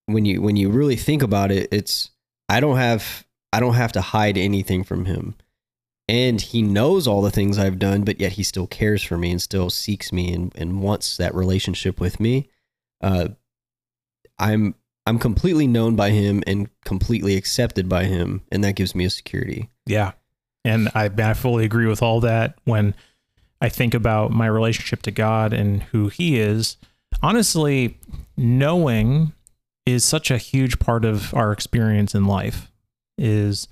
when 0.05 0.25
you 0.25 0.41
when 0.41 0.55
you 0.55 0.69
really 0.69 0.95
think 0.95 1.21
about 1.21 1.51
it 1.51 1.67
it's 1.71 2.11
i 2.49 2.59
don't 2.59 2.77
have 2.77 3.25
I 3.53 3.59
don't 3.59 3.75
have 3.75 3.91
to 3.93 4.01
hide 4.01 4.37
anything 4.37 4.83
from 4.83 5.05
him. 5.05 5.35
And 6.07 6.41
he 6.41 6.61
knows 6.61 7.07
all 7.07 7.21
the 7.21 7.31
things 7.31 7.57
I've 7.57 7.79
done, 7.79 8.03
but 8.03 8.19
yet 8.19 8.33
he 8.33 8.43
still 8.43 8.67
cares 8.67 9.03
for 9.03 9.17
me 9.17 9.31
and 9.31 9.41
still 9.41 9.69
seeks 9.69 10.11
me 10.11 10.33
and, 10.33 10.51
and 10.55 10.81
wants 10.81 11.17
that 11.17 11.33
relationship 11.33 11.99
with 11.99 12.19
me. 12.19 12.49
Uh, 13.01 13.29
I'm 14.37 14.75
I'm 15.05 15.19
completely 15.19 15.67
known 15.67 15.95
by 15.95 16.11
him 16.11 16.43
and 16.45 16.69
completely 16.85 17.35
accepted 17.35 17.89
by 17.89 18.05
him, 18.05 18.41
and 18.51 18.63
that 18.63 18.75
gives 18.75 18.93
me 18.93 19.05
a 19.05 19.09
security. 19.09 19.69
Yeah. 19.85 20.11
And 20.63 20.89
I, 20.93 21.09
I 21.17 21.33
fully 21.33 21.65
agree 21.65 21.87
with 21.87 22.03
all 22.03 22.19
that. 22.21 22.57
When 22.65 22.93
I 23.61 23.69
think 23.69 23.93
about 23.93 24.31
my 24.31 24.45
relationship 24.45 25.01
to 25.03 25.11
God 25.11 25.53
and 25.53 25.83
who 25.83 26.09
He 26.09 26.39
is, 26.39 26.77
honestly, 27.21 27.97
knowing 28.37 29.33
is 29.85 30.03
such 30.05 30.29
a 30.31 30.37
huge 30.37 30.79
part 30.79 31.05
of 31.05 31.33
our 31.33 31.51
experience 31.51 32.13
in 32.15 32.25
life. 32.25 32.71
Is 33.17 33.67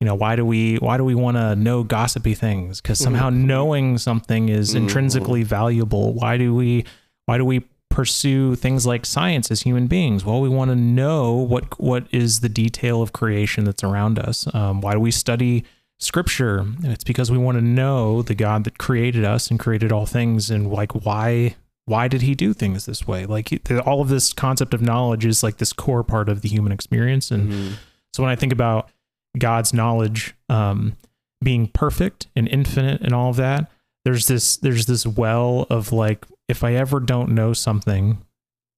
you 0.00 0.04
know 0.06 0.14
why 0.14 0.36
do 0.36 0.44
we 0.44 0.76
why 0.76 0.96
do 0.96 1.04
we 1.04 1.14
want 1.14 1.36
to 1.36 1.56
know 1.56 1.82
gossipy 1.82 2.34
things? 2.34 2.80
Because 2.80 2.98
somehow 2.98 3.30
knowing 3.30 3.98
something 3.98 4.48
is 4.48 4.72
Mhm. 4.74 4.76
intrinsically 4.82 5.42
valuable. 5.42 6.12
Why 6.12 6.36
do 6.36 6.54
we 6.54 6.84
why 7.26 7.38
do 7.38 7.44
we 7.44 7.62
pursue 7.88 8.54
things 8.56 8.84
like 8.86 9.06
science 9.06 9.50
as 9.50 9.62
human 9.62 9.86
beings? 9.86 10.24
Well 10.24 10.40
we 10.40 10.48
want 10.50 10.70
to 10.70 10.76
know 10.76 11.32
what 11.34 11.80
what 11.80 12.06
is 12.10 12.40
the 12.40 12.48
detail 12.48 13.00
of 13.02 13.12
creation 13.12 13.64
that's 13.64 13.82
around 13.82 14.18
us. 14.18 14.46
Um, 14.54 14.80
why 14.82 14.92
do 14.92 15.00
we 15.00 15.10
study 15.10 15.64
scripture? 15.98 16.66
It's 16.84 17.04
because 17.04 17.30
we 17.30 17.38
want 17.38 17.56
to 17.56 17.64
know 17.64 18.20
the 18.22 18.34
god 18.34 18.64
that 18.64 18.76
created 18.78 19.24
us 19.24 19.50
and 19.50 19.58
created 19.58 19.90
all 19.92 20.06
things 20.06 20.50
and 20.50 20.70
like 20.70 20.92
why 21.06 21.54
why 21.86 22.06
did 22.08 22.22
he 22.22 22.34
do 22.34 22.52
things 22.52 22.84
this 22.86 23.06
way 23.06 23.24
like 23.26 23.48
he- 23.48 23.60
all 23.80 24.00
of 24.00 24.08
this 24.08 24.32
concept 24.32 24.74
of 24.74 24.82
knowledge 24.82 25.24
is 25.24 25.42
like 25.42 25.56
this 25.58 25.72
core 25.72 26.04
part 26.04 26.28
of 26.28 26.42
the 26.42 26.48
human 26.48 26.72
experience 26.72 27.30
and 27.30 27.50
Mhm. 27.52 27.72
so 28.12 28.22
when 28.22 28.30
I 28.30 28.36
think 28.36 28.52
about 28.52 28.90
God's 29.38 29.72
knowledge 29.74 30.34
um, 30.48 30.96
being 31.42 31.68
perfect 31.68 32.26
and 32.34 32.48
infinite 32.48 33.02
and 33.02 33.12
all 33.12 33.30
of 33.30 33.36
that, 33.36 33.70
there's 34.04 34.26
this 34.28 34.56
there's 34.56 34.86
this 34.86 35.06
well 35.06 35.66
of 35.68 35.92
like 35.92 36.24
if 36.48 36.64
I 36.64 36.72
ever 36.74 37.00
don't 37.00 37.30
know 37.32 37.52
something, 37.52 38.18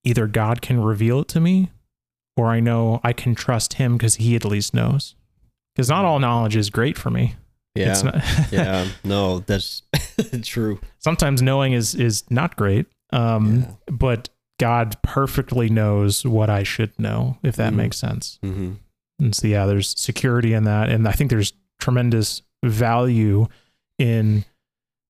either 0.05 0.27
God 0.27 0.61
can 0.63 0.81
reveal 0.81 1.21
it 1.21 1.29
to 1.29 1.41
me, 1.41 1.71
or 2.37 2.47
I 2.49 2.59
know 2.61 3.01
I 3.05 3.13
can 3.13 3.35
trust 3.37 3.75
Him 3.75 3.97
because 3.97 4.17
He 4.17 4.35
at 4.35 4.45
least 4.45 4.75
knows. 4.75 5.15
Because 5.77 5.89
not 5.89 6.05
all 6.05 6.19
knowledge 6.19 6.57
is 6.57 6.71
great 6.71 6.99
for 6.99 7.11
me. 7.11 7.37
Yeah. 7.77 7.91
It's 7.93 8.03
not, 8.03 8.17
yeah. 8.53 8.89
No, 9.05 9.39
that's 9.41 9.83
true. 10.43 10.81
sometimes 10.99 11.41
knowing 11.43 11.73
is 11.75 11.95
is 11.95 12.29
not 12.31 12.57
great. 12.57 12.87
Um, 13.11 13.61
Yeah. 13.61 13.75
but 13.91 14.29
God 14.59 14.97
perfectly 15.03 15.69
knows 15.69 16.25
what 16.25 16.51
I 16.51 16.63
should 16.63 16.99
know, 16.99 17.39
if 17.43 17.57
that 17.57 17.73
Mhm. 17.73 17.77
makes 17.77 17.97
sense. 17.97 18.39
hmm 18.43 18.73
And 19.21 19.35
so 19.35 19.49
yeah, 19.49 19.67
there's 19.67 19.99
security 19.99 20.53
in 20.53 20.65
that, 20.65 20.89
and 20.91 21.07
I 21.09 21.13
think 21.13 21.31
there's 21.31 21.53
tremendous 21.81 22.43
value 22.65 23.47
in 23.99 24.45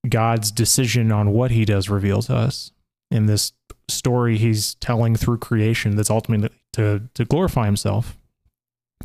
God's 0.09 0.51
decision 0.51 1.13
on 1.13 1.31
what 1.33 1.51
He 1.51 1.65
does 1.65 1.89
reveal 1.91 2.23
to 2.23 2.35
us 2.35 2.73
in 3.11 3.27
this 3.27 3.53
story 3.89 4.39
He's 4.39 4.75
telling 4.77 5.17
through 5.17 5.39
creation. 5.39 5.97
That's 5.97 6.11
ultimately 6.11 6.51
to 6.75 7.03
to 7.15 7.25
glorify 7.25 7.67
Himself. 7.67 8.17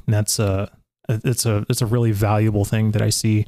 And 0.06 0.14
that's 0.14 0.40
a 0.40 0.70
it's 1.10 1.46
a 1.46 1.66
it's 1.70 1.82
a 1.82 1.86
really 1.86 2.12
valuable 2.12 2.64
thing 2.66 2.92
that 2.92 3.02
I 3.02 3.10
see 3.10 3.46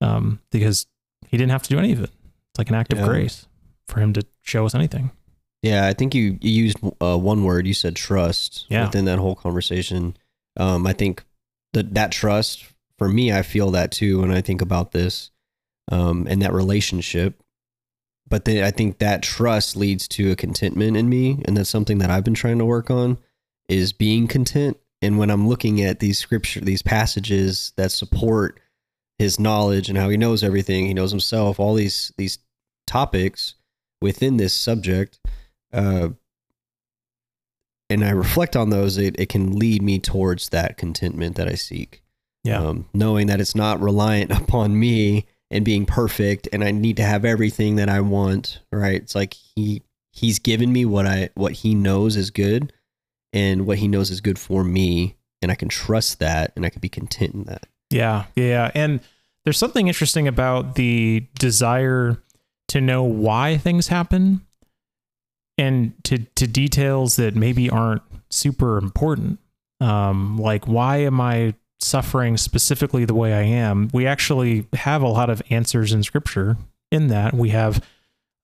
um, 0.00 0.40
because 0.50 0.86
He 1.28 1.36
didn't 1.36 1.52
have 1.52 1.62
to 1.62 1.70
do 1.70 1.78
any 1.78 1.92
of 1.92 2.00
it. 2.00 2.10
It's 2.50 2.58
like 2.58 2.68
an 2.68 2.74
act 2.74 2.92
Yeah. 2.92 3.00
of 3.02 3.08
grace 3.08 3.46
for 3.88 4.00
Him 4.00 4.12
to 4.14 4.22
show 4.42 4.66
us 4.66 4.74
anything. 4.74 5.10
Yeah, 5.62 5.86
I 5.86 5.92
think 5.92 6.14
you, 6.14 6.38
you 6.40 6.64
used 6.64 6.78
uh, 7.00 7.16
one 7.16 7.44
word. 7.44 7.66
You 7.66 7.74
said 7.74 7.94
trust 7.94 8.66
Yeah. 8.68 8.86
within 8.86 9.04
that 9.04 9.18
whole 9.18 9.36
conversation. 9.36 10.16
Um, 10.56 10.86
I 10.86 10.92
think 10.92 11.24
that 11.72 11.94
that 11.94 12.10
trust 12.12 12.64
for 12.98 13.08
me, 13.08 13.32
I 13.32 13.42
feel 13.42 13.70
that 13.72 13.90
too 13.92 14.20
when 14.20 14.30
I 14.30 14.40
think 14.40 14.60
about 14.60 14.92
this 14.92 15.30
um, 15.90 16.26
and 16.28 16.42
that 16.42 16.52
relationship. 16.52 17.42
But 18.28 18.44
then 18.44 18.64
I 18.64 18.70
think 18.70 18.98
that 18.98 19.22
trust 19.22 19.76
leads 19.76 20.08
to 20.08 20.30
a 20.30 20.36
contentment 20.36 20.96
in 20.96 21.08
me, 21.08 21.42
and 21.44 21.56
that's 21.56 21.68
something 21.70 21.98
that 21.98 22.10
I've 22.10 22.24
been 22.24 22.34
trying 22.34 22.58
to 22.58 22.64
work 22.64 22.90
on 22.90 23.18
is 23.68 23.92
being 23.92 24.26
content. 24.26 24.78
And 25.00 25.18
when 25.18 25.30
I'm 25.30 25.48
looking 25.48 25.80
at 25.82 25.98
these 26.00 26.18
scripture, 26.18 26.60
these 26.60 26.82
passages 26.82 27.72
that 27.76 27.90
support 27.92 28.60
his 29.18 29.38
knowledge 29.38 29.88
and 29.88 29.98
how 29.98 30.08
he 30.08 30.16
knows 30.16 30.42
everything, 30.44 30.86
he 30.86 30.94
knows 30.94 31.10
himself, 31.10 31.58
all 31.60 31.74
these 31.74 32.12
these 32.16 32.38
topics 32.86 33.54
within 34.02 34.36
this 34.36 34.52
subject, 34.52 35.18
uh, 35.72 36.10
and 37.88 38.04
I 38.04 38.10
reflect 38.10 38.56
on 38.56 38.70
those, 38.70 38.98
it, 38.98 39.18
it 39.18 39.28
can 39.28 39.58
lead 39.58 39.82
me 39.82 39.98
towards 39.98 40.48
that 40.48 40.76
contentment 40.76 41.36
that 41.36 41.48
I 41.48 41.54
seek. 41.54 42.02
Yeah. 42.44 42.60
Um, 42.60 42.88
knowing 42.92 43.28
that 43.28 43.40
it's 43.40 43.54
not 43.54 43.80
reliant 43.80 44.30
upon 44.42 44.78
me 44.78 45.26
and 45.50 45.64
being 45.64 45.86
perfect 45.86 46.48
and 46.52 46.64
I 46.64 46.70
need 46.70 46.96
to 46.96 47.04
have 47.04 47.24
everything 47.24 47.76
that 47.76 47.88
I 47.88 48.00
want, 48.00 48.60
right? 48.72 48.96
It's 48.96 49.14
like 49.14 49.34
he 49.34 49.82
he's 50.10 50.38
given 50.38 50.72
me 50.72 50.84
what 50.84 51.06
I 51.06 51.30
what 51.34 51.52
he 51.52 51.74
knows 51.74 52.16
is 52.16 52.30
good 52.30 52.72
and 53.32 53.66
what 53.66 53.78
he 53.78 53.88
knows 53.88 54.10
is 54.10 54.20
good 54.20 54.38
for 54.38 54.64
me 54.64 55.16
and 55.42 55.52
I 55.52 55.54
can 55.54 55.68
trust 55.68 56.18
that 56.20 56.52
and 56.56 56.64
I 56.64 56.70
can 56.70 56.80
be 56.80 56.88
content 56.88 57.34
in 57.34 57.44
that. 57.44 57.66
Yeah, 57.90 58.24
yeah. 58.34 58.70
And 58.74 59.00
there's 59.44 59.58
something 59.58 59.88
interesting 59.88 60.26
about 60.26 60.76
the 60.76 61.26
desire 61.38 62.16
to 62.72 62.80
know 62.80 63.02
why 63.02 63.58
things 63.58 63.88
happen 63.88 64.40
and 65.58 65.92
to 66.04 66.20
to 66.36 66.46
details 66.46 67.16
that 67.16 67.36
maybe 67.36 67.68
aren't 67.68 68.00
super 68.30 68.78
important. 68.78 69.38
Um, 69.78 70.38
like 70.38 70.66
why 70.66 70.98
am 70.98 71.20
I 71.20 71.54
suffering 71.80 72.38
specifically 72.38 73.04
the 73.04 73.12
way 73.12 73.34
I 73.34 73.42
am? 73.42 73.90
We 73.92 74.06
actually 74.06 74.68
have 74.72 75.02
a 75.02 75.08
lot 75.08 75.28
of 75.28 75.42
answers 75.50 75.92
in 75.92 76.02
scripture 76.02 76.56
in 76.90 77.08
that. 77.08 77.34
We 77.34 77.50
have 77.50 77.84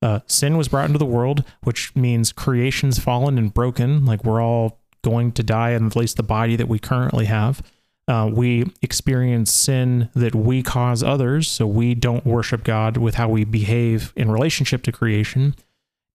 uh, 0.02 0.20
sin 0.26 0.58
was 0.58 0.68
brought 0.68 0.88
into 0.88 0.99
the 0.99 1.06
world, 1.06 1.42
which 1.62 1.97
means 1.97 2.30
creation's 2.30 2.99
fallen 2.99 3.38
and 3.38 3.54
broken. 3.54 4.04
Like 4.04 4.25
we're 4.25 4.42
all 4.42 4.78
going 5.00 5.32
to 5.32 5.42
die, 5.42 5.70
and 5.70 5.87
at 5.87 5.97
least 5.97 6.18
the 6.18 6.23
body 6.23 6.54
that 6.54 6.68
we 6.68 6.78
currently 6.78 7.25
have. 7.25 7.62
Uh, 8.09 8.31
we 8.33 8.65
experience 8.81 9.53
sin 9.53 10.09
that 10.15 10.35
we 10.35 10.62
cause 10.62 11.03
others, 11.03 11.47
so 11.47 11.67
we 11.67 11.95
don't 11.95 12.25
worship 12.25 12.65
God 12.65 12.97
with 12.97 13.17
how 13.17 13.29
we 13.29 13.45
behave 13.45 14.15
in 14.17 14.31
relationship 14.31 14.83
to 14.85 14.93
creation, 14.93 15.55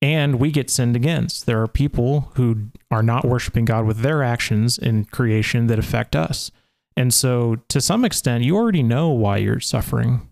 and 0.01 0.39
we 0.39 0.49
get 0.49 0.71
sinned 0.71 0.95
against. 0.95 1.45
There 1.45 1.61
are 1.61 1.67
people 1.67 2.31
who 2.33 2.69
are 2.89 3.03
not 3.03 3.25
worshiping 3.25 3.65
God 3.65 3.85
with 3.85 3.99
their 3.99 4.23
actions 4.23 4.79
in 4.79 5.05
creation 5.05 5.67
that 5.67 5.77
affect 5.77 6.15
us. 6.15 6.49
And 6.97 7.13
so, 7.13 7.57
to 7.69 7.79
some 7.79 8.03
extent, 8.03 8.43
you 8.43 8.55
already 8.55 8.83
know 8.83 9.09
why 9.09 9.37
you're 9.37 9.59
suffering, 9.59 10.27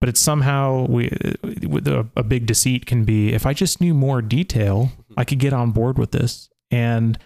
but 0.00 0.08
it's 0.08 0.20
somehow 0.20 0.86
we 0.88 1.16
a, 1.44 2.06
a 2.16 2.22
big 2.24 2.46
deceit 2.46 2.86
can 2.86 3.04
be 3.04 3.32
if 3.32 3.46
I 3.46 3.54
just 3.54 3.80
knew 3.80 3.94
more 3.94 4.20
detail, 4.20 4.90
I 5.16 5.22
could 5.22 5.38
get 5.38 5.52
on 5.52 5.70
board 5.70 5.96
with 5.96 6.10
this. 6.10 6.50
And 6.72 7.18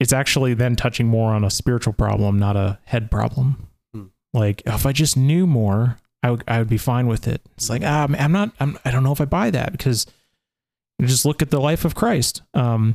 it's 0.00 0.12
actually 0.12 0.54
then 0.54 0.76
touching 0.76 1.06
more 1.08 1.32
on 1.32 1.44
a 1.44 1.50
spiritual 1.50 1.92
problem, 1.92 2.38
not 2.38 2.56
a 2.56 2.78
head 2.84 3.10
problem. 3.10 3.68
Hmm. 3.94 4.04
Like 4.32 4.62
if 4.66 4.86
I 4.86 4.92
just 4.92 5.16
knew 5.16 5.46
more, 5.46 5.98
I 6.22 6.30
would 6.30 6.44
I 6.48 6.58
would 6.58 6.68
be 6.68 6.78
fine 6.78 7.06
with 7.06 7.26
it. 7.28 7.40
It's 7.56 7.68
like 7.70 7.82
ah, 7.84 8.06
I'm 8.18 8.32
not 8.32 8.52
I'm 8.60 8.78
I 8.84 8.90
don't 8.90 9.02
know 9.04 9.12
if 9.12 9.20
I 9.20 9.24
buy 9.24 9.50
that 9.50 9.72
because 9.72 10.06
just 11.02 11.24
look 11.24 11.42
at 11.42 11.50
the 11.50 11.60
life 11.60 11.84
of 11.84 11.94
Christ. 11.94 12.42
Um, 12.54 12.94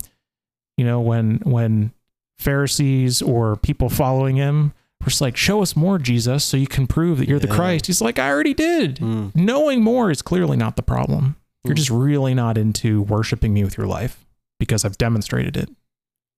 you 0.78 0.86
know 0.86 1.00
when 1.02 1.40
when 1.44 1.92
Pharisees 2.40 3.22
or 3.22 3.56
people 3.56 3.90
following 3.90 4.36
him 4.36 4.74
were 5.02 5.08
just 5.10 5.22
like, 5.22 5.38
show 5.38 5.62
us 5.62 5.76
more, 5.76 5.98
Jesus, 6.00 6.44
so 6.44 6.58
you 6.58 6.68
can 6.68 6.88
prove 6.88 7.18
that 7.20 7.28
you're 7.28 7.40
the 7.40 7.48
Christ. 7.48 7.88
He's 7.88 8.02
like, 8.02 8.18
I 8.20 8.30
already 8.30 8.54
did. 8.54 8.98
Mm. 8.98 9.36
Knowing 9.36 9.82
more 9.84 10.10
is 10.12 10.22
clearly 10.22 10.56
not 10.58 10.76
the 10.78 10.82
problem. 10.84 11.36
You're 11.64 11.74
Hmm. 11.74 11.78
just 11.78 11.90
really 11.90 12.34
not 12.34 12.58
into 12.58 13.02
worshiping 13.02 13.54
me 13.54 13.64
with 13.64 13.78
your 13.78 13.88
life 13.88 14.26
because 14.60 14.84
I've 14.86 14.98
demonstrated 14.98 15.56
it. 15.58 15.70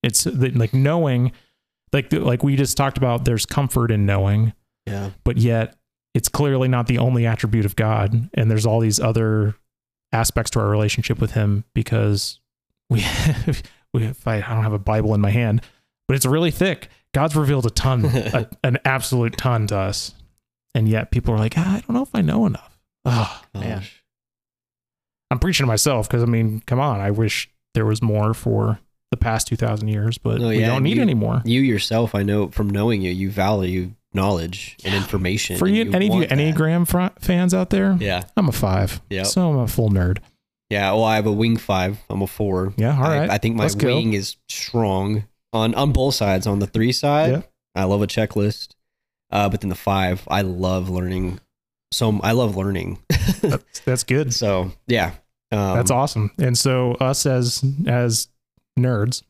It's 0.06 0.26
like 0.26 0.74
knowing, 0.74 1.32
like 1.92 2.14
like 2.14 2.44
we 2.44 2.56
just 2.56 2.78
talked 2.78 2.98
about. 2.98 3.26
There's 3.26 3.46
comfort 3.46 3.92
in 3.92 4.06
knowing, 4.06 4.54
Yeah. 4.86 5.12
but 5.24 5.38
yet 5.38 5.76
it's 6.14 6.30
clearly 6.30 6.68
not 6.68 6.88
the 6.88 6.98
only 7.00 7.26
attribute 7.26 7.66
of 7.66 7.76
God. 7.76 8.30
And 8.34 8.50
there's 8.50 8.66
all 8.66 8.80
these 8.80 9.00
other 9.00 9.56
aspects 10.14 10.52
to 10.52 10.60
our 10.60 10.70
relationship 10.70 11.20
with 11.20 11.32
Him 11.32 11.66
because 11.74 12.40
we, 12.90 13.04
we 13.94 14.04
if 14.06 14.28
I, 14.28 14.36
I 14.38 14.54
don't 14.54 14.64
have 14.64 14.74
a 14.74 14.80
Bible 14.80 15.14
in 15.14 15.20
my 15.22 15.32
hand, 15.32 15.62
but 16.08 16.16
it's 16.16 16.26
really 16.26 16.52
thick. 16.52 16.88
God's 17.14 17.36
revealed 17.36 17.66
a 17.66 17.70
ton, 17.70 18.06
a, 18.06 18.48
an 18.64 18.78
absolute 18.86 19.38
ton 19.38 19.68
to 19.68 19.78
us, 19.78 20.14
and 20.74 20.88
yet 20.88 21.12
people 21.12 21.34
are 21.34 21.38
like, 21.40 21.56
ah, 21.58 21.78
I 21.78 21.80
don't 21.82 21.96
know 21.96 22.04
if 22.04 22.14
I 22.14 22.22
know 22.22 22.46
enough. 22.46 22.78
Oh 23.06 23.42
man, 23.54 23.84
I'm 25.32 25.40
preaching 25.40 25.64
to 25.64 25.68
myself 25.68 26.08
because 26.08 26.24
I 26.24 26.28
mean, 26.28 26.62
come 26.66 26.80
on, 26.80 27.00
I 27.02 27.12
wish 27.12 27.50
there 27.74 27.86
was 27.86 28.02
more 28.02 28.34
for 28.34 28.80
the 29.20 29.24
past 29.24 29.48
two 29.48 29.56
thousand 29.56 29.88
years, 29.88 30.18
but 30.18 30.40
No, 30.40 30.50
we 30.50 30.60
don't 30.60 30.84
need 30.84 30.98
you- 30.98 31.02
any 31.02 31.14
more. 31.14 31.42
You 31.46 31.62
yourself, 31.62 32.14
I 32.16 32.24
know 32.24 32.50
from 32.50 32.70
knowing 32.70 33.02
you, 33.02 33.12
you 33.12 33.30
value 33.32 33.92
knowledge 34.14 34.78
and 34.86 34.94
information. 34.96 35.58
For 35.58 35.66
and 35.68 35.76
you, 35.76 35.92
any 35.92 36.08
of 36.08 36.14
you 36.16 36.22
that. 36.22 36.30
Enneagram 36.30 36.88
fr- 36.88 37.14
fans 37.20 37.54
out 37.54 37.70
there, 37.70 37.98
Yeah. 38.00 38.24
I'm 38.38 38.48
a 38.48 38.52
five. 38.54 39.02
Yep. 39.10 39.26
So 39.26 39.50
I'm 39.50 39.58
a 39.60 39.68
full 39.68 39.90
nerd. 39.90 40.20
Yeah. 40.70 40.92
Well, 40.94 41.04
I 41.04 41.16
have 41.16 41.26
a 41.28 41.32
wing 41.34 41.58
five. 41.58 42.00
I'm 42.10 42.22
a 42.22 42.28
four. 42.28 42.74
Yeah, 42.78 42.98
all 42.98 43.04
I, 43.06 43.20
right. 43.20 43.30
I 43.30 43.38
think 43.38 43.56
my 43.56 43.64
Let's 43.64 43.76
go. 43.76 43.88
wing 43.94 44.14
is 44.14 44.38
strong 44.50 45.26
on 45.54 45.76
on 45.76 45.92
both 45.92 46.16
sides. 46.16 46.48
On 46.48 46.60
the 46.60 46.68
three 46.68 46.92
side, 46.92 47.32
Yeah. 47.32 47.42
I 47.76 47.84
love 47.84 48.02
a 48.02 48.08
checklist. 48.08 48.70
Uh, 49.32 49.50
but 49.50 49.60
then 49.62 49.70
the 49.70 49.76
five, 49.76 50.24
I 50.30 50.42
love 50.44 50.90
learning. 50.90 51.40
So 51.92 52.20
I 52.24 52.32
love 52.32 52.56
learning. 52.56 53.00
That's, 53.42 53.80
that's 53.82 54.04
good. 54.04 54.34
so 54.42 54.72
yeah, 54.88 55.12
um, 55.52 55.76
That's 55.78 55.92
awesome. 55.92 56.32
And 56.40 56.58
so 56.58 56.94
us 56.96 57.26
as 57.26 57.64
as 57.86 58.28
nerds 58.78 59.24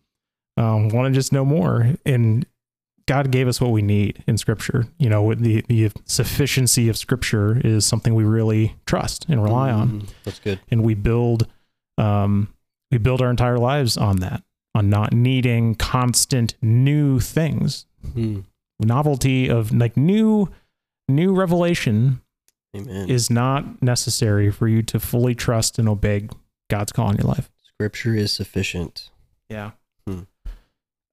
um, 0.58 0.90
want 0.90 1.14
to 1.14 1.18
just 1.18 1.32
know 1.34 1.46
more. 1.46 1.94
And 2.06 2.46
God 3.08 3.30
gave 3.32 3.48
us 3.48 3.62
what 3.62 3.72
we 3.72 3.82
need 3.82 4.24
in 4.28 4.38
Scripture. 4.38 4.88
You 4.98 5.10
know, 5.10 5.34
the 5.34 5.64
the 5.68 5.92
sufficiency 6.06 6.90
of 6.90 6.98
Scripture 6.98 7.62
is 7.64 7.86
something 7.86 8.16
we 8.16 8.24
really 8.24 8.76
trust 8.86 9.26
and 9.30 9.44
rely 9.44 9.70
on, 9.72 10.02
mm, 10.02 10.10
That's 10.24 10.40
good. 10.40 10.60
and 10.72 10.84
we 10.84 10.94
build 10.96 11.48
um, 11.98 12.48
we 12.92 12.98
build 12.98 13.22
our 13.22 13.30
entire 13.30 13.58
lives 13.60 13.96
on 13.98 14.18
that, 14.22 14.44
on 14.74 14.90
not 14.90 15.14
needing 15.14 15.76
constant 15.76 16.56
new 16.62 17.20
things, 17.20 17.86
Mm, 18.16 18.46
novelty 18.80 19.50
of 19.50 19.72
like 19.72 19.96
new 19.98 20.50
new 21.08 21.34
revelation 21.36 22.22
amen. 22.76 23.08
is 23.10 23.30
not 23.30 23.82
necessary 23.84 24.52
for 24.52 24.68
you 24.68 24.82
to 24.84 25.00
fully 25.00 25.36
trust 25.36 25.78
and 25.80 25.88
obey 25.90 26.28
God's 26.70 26.92
call 26.92 27.10
in 27.12 27.18
your 27.18 27.28
life. 27.28 27.50
Scripture 27.76 28.16
is 28.16 28.32
sufficient. 28.34 29.10
Yeah. 29.50 29.72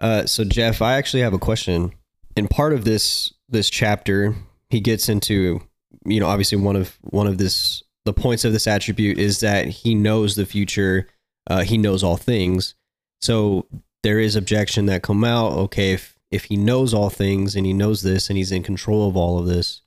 Uh, 0.03 0.27
so 0.27 0.45
Jeff, 0.45 0.83
I 0.83 0.95
actually 0.95 1.23
have 1.23 1.33
a 1.33 1.39
question. 1.39 1.93
In 2.37 2.49
part 2.49 2.73
of 2.73 2.85
this 2.85 3.33
this 3.49 3.71
chapter, 3.71 4.35
he 4.69 4.81
gets 4.81 5.09
into, 5.09 5.61
you 6.05 6.19
know, 6.19 6.27
obviously 6.27 6.59
one 6.59 6.75
of 6.75 6.99
one 7.03 7.29
of 7.29 7.39
this 7.39 7.83
the 8.05 8.13
points 8.13 8.45
of 8.45 8.53
this 8.53 8.67
attribute 8.67 9.19
is 9.19 9.41
that 9.41 9.67
he 9.69 9.95
knows 9.95 10.35
the 10.35 10.45
future. 10.45 11.07
Uh, 11.47 11.63
he 11.63 11.79
knows 11.79 12.03
all 12.03 12.17
things. 12.17 12.75
So 13.21 13.67
there 14.03 14.19
is 14.19 14.35
objection 14.35 14.87
that 14.87 15.03
come 15.03 15.23
out. 15.23 15.53
Okay, 15.53 15.93
if 15.93 16.19
if 16.33 16.45
he 16.45 16.57
knows 16.57 16.93
all 16.93 17.11
things 17.11 17.55
and 17.55 17.65
he 17.65 17.73
knows 17.73 18.03
this 18.03 18.29
and 18.29 18.37
he's 18.37 18.51
in 18.51 18.65
control 18.65 19.09
of 19.09 19.17
all 19.17 19.39
of 19.39 19.47
this, 19.47 19.83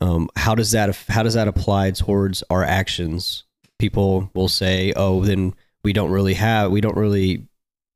um, 0.00 0.28
how 0.36 0.54
does 0.54 0.70
that 0.70 0.94
how 1.08 1.24
does 1.24 1.34
that 1.34 1.48
apply 1.48 1.90
towards 1.90 2.44
our 2.48 2.62
actions? 2.62 3.42
People 3.80 4.30
will 4.34 4.48
say, 4.48 4.92
"Oh, 4.94 5.24
then 5.24 5.54
we 5.84 5.92
don't 5.92 6.10
really 6.10 6.34
have 6.34 6.70
we 6.70 6.80
don't 6.80 6.96
really 6.96 7.46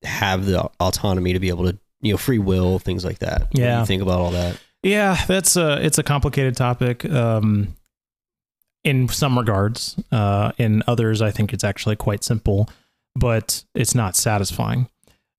have 0.02 0.46
the 0.46 0.68
autonomy 0.80 1.32
to 1.32 1.40
be 1.40 1.48
able 1.48 1.70
to 1.70 1.78
you 2.00 2.12
know 2.12 2.18
free 2.18 2.38
will 2.38 2.78
things 2.78 3.04
like 3.04 3.20
that." 3.20 3.48
Yeah. 3.52 3.80
you 3.80 3.86
think 3.86 4.02
about 4.02 4.20
all 4.20 4.30
that? 4.32 4.58
Yeah, 4.82 5.16
that's 5.26 5.56
a 5.56 5.84
it's 5.84 5.98
a 5.98 6.02
complicated 6.02 6.56
topic. 6.56 7.04
Um, 7.04 7.76
in 8.84 9.08
some 9.08 9.38
regards, 9.38 9.96
uh, 10.10 10.52
in 10.58 10.82
others, 10.86 11.22
I 11.22 11.30
think 11.30 11.52
it's 11.52 11.62
actually 11.62 11.96
quite 11.96 12.24
simple, 12.24 12.68
but 13.14 13.64
it's 13.74 13.94
not 13.94 14.16
satisfying. 14.16 14.88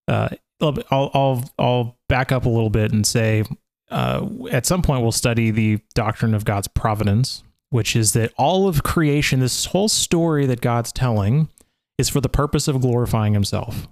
Uh, 0.08 0.30
I'll 0.62 1.12
I'll 1.14 1.44
I'll 1.60 1.98
back 2.08 2.32
up 2.32 2.46
a 2.46 2.50
little 2.50 2.70
bit 2.70 2.94
and 2.94 3.06
say, 3.06 3.44
uh, 3.92 4.28
at 4.52 4.66
some 4.66 4.82
point 4.82 5.02
we'll 5.02 5.12
study 5.12 5.52
the 5.52 5.80
doctrine 5.94 6.34
of 6.34 6.46
God's 6.46 6.68
providence, 6.68 7.44
which 7.70 7.96
is 7.96 8.14
that 8.14 8.32
all 8.38 8.68
of 8.68 8.84
creation, 8.84 9.40
this 9.40 9.66
whole 9.66 9.90
story 9.90 10.46
that 10.46 10.62
God's 10.62 10.92
telling, 10.92 11.50
is 11.98 12.10
for 12.10 12.22
the 12.22 12.30
purpose 12.30 12.68
of 12.68 12.82
glorifying 12.82 13.34
Himself. 13.34 13.88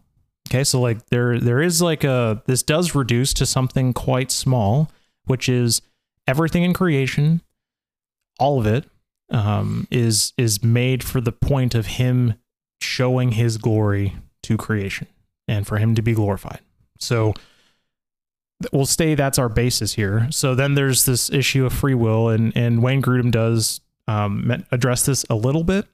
Okay, 0.50 0.64
so 0.64 0.82
like 0.82 1.06
there 1.08 1.40
there 1.40 1.62
is 1.62 1.82
like 1.82 2.04
a 2.04 2.42
this 2.46 2.64
does 2.64 2.94
reduce 2.94 3.34
to 3.36 3.46
something 3.46 3.94
quite 3.94 4.32
small, 4.32 4.92
which 5.26 5.48
is 5.48 5.82
everything 6.28 6.64
in 6.64 6.74
creation, 6.74 7.42
all 8.40 8.60
of 8.60 8.66
it, 8.66 8.86
um, 9.30 9.88
is 9.90 10.34
is 10.38 10.64
made 10.64 11.04
for 11.04 11.22
the 11.22 11.32
point 11.32 11.74
of 11.74 11.86
Him 11.86 12.34
showing 12.82 13.34
His 13.34 13.58
glory 13.58 14.18
to 14.44 14.58
creation 14.58 15.08
and 15.48 15.66
for 15.66 15.78
Him 15.78 15.96
to 15.96 16.02
be 16.02 16.14
glorified. 16.14 16.60
So 17.00 17.34
we'll 18.72 18.86
stay 18.86 19.16
that's 19.16 19.40
our 19.40 19.50
basis 19.50 19.94
here. 19.94 20.28
So 20.32 20.54
then 20.54 20.76
there's 20.76 21.06
this 21.06 21.32
issue 21.32 21.66
of 21.66 21.74
free 21.74 21.96
will, 21.96 22.30
and 22.30 22.52
and 22.58 22.84
Wayne 22.84 23.02
Grudem 23.02 23.32
does 23.32 23.80
um, 24.08 24.66
address 24.72 25.06
this 25.06 25.26
a 25.30 25.36
little 25.36 25.64
bit. 25.64 25.86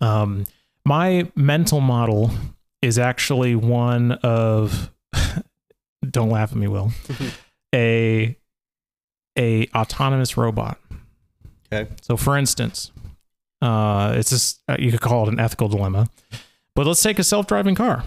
Um, 0.00 0.46
my 0.84 1.30
mental 1.34 1.80
model 1.80 2.30
is 2.80 2.98
actually 2.98 3.54
one 3.54 4.12
of 4.22 4.90
don't 6.10 6.30
laugh 6.30 6.52
at 6.52 6.58
me, 6.58 6.68
Will. 6.68 6.92
a 7.74 8.36
a 9.38 9.66
autonomous 9.74 10.36
robot. 10.36 10.78
Okay. 11.72 11.90
So 12.02 12.16
for 12.16 12.36
instance, 12.36 12.92
uh, 13.62 14.14
it's 14.16 14.30
just 14.30 14.60
uh, 14.68 14.76
you 14.78 14.90
could 14.90 15.00
call 15.00 15.26
it 15.26 15.32
an 15.32 15.40
ethical 15.40 15.68
dilemma, 15.68 16.08
but 16.74 16.86
let's 16.86 17.02
take 17.02 17.18
a 17.18 17.24
self-driving 17.24 17.74
car. 17.74 18.04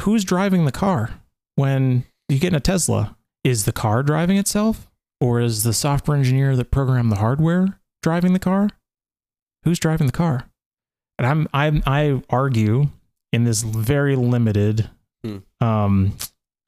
Who's 0.00 0.24
driving 0.24 0.64
the 0.64 0.72
car 0.72 1.20
when 1.56 2.04
you 2.28 2.38
get 2.38 2.48
in 2.48 2.56
a 2.56 2.60
Tesla? 2.60 3.16
Is 3.44 3.66
the 3.66 3.72
car 3.72 4.02
driving 4.02 4.38
itself, 4.38 4.90
or 5.20 5.40
is 5.40 5.64
the 5.64 5.74
software 5.74 6.16
engineer 6.16 6.56
that 6.56 6.70
programmed 6.70 7.12
the 7.12 7.16
hardware 7.16 7.78
driving 8.02 8.32
the 8.32 8.38
car? 8.38 8.70
Who's 9.64 9.78
driving 9.78 10.06
the 10.06 10.12
car? 10.12 10.48
And 11.18 11.26
I'm 11.26 11.48
I'm 11.54 11.82
I 11.86 12.22
argue 12.30 12.88
in 13.32 13.44
this 13.44 13.62
very 13.62 14.16
limited, 14.16 14.88
Hmm. 15.24 15.38
um, 15.60 16.16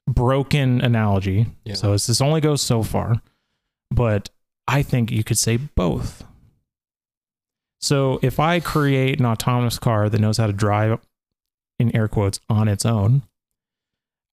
broken 0.07 0.81
analogy. 0.81 1.45
Yeah. 1.63 1.75
So 1.75 1.93
it's, 1.93 2.07
this 2.07 2.21
only 2.21 2.41
goes 2.41 2.61
so 2.61 2.81
far, 2.83 3.21
but 3.91 4.29
I 4.67 4.81
think 4.81 5.11
you 5.11 5.23
could 5.23 5.37
say 5.37 5.57
both. 5.57 6.23
So 7.79 8.19
if 8.23 8.39
I 8.39 8.59
create 8.59 9.19
an 9.19 9.25
autonomous 9.25 9.77
car 9.79 10.09
that 10.09 10.19
knows 10.19 10.37
how 10.37 10.47
to 10.47 10.53
drive, 10.53 10.99
in 11.79 11.95
air 11.95 12.07
quotes, 12.07 12.39
on 12.49 12.67
its 12.67 12.85
own, 12.85 13.21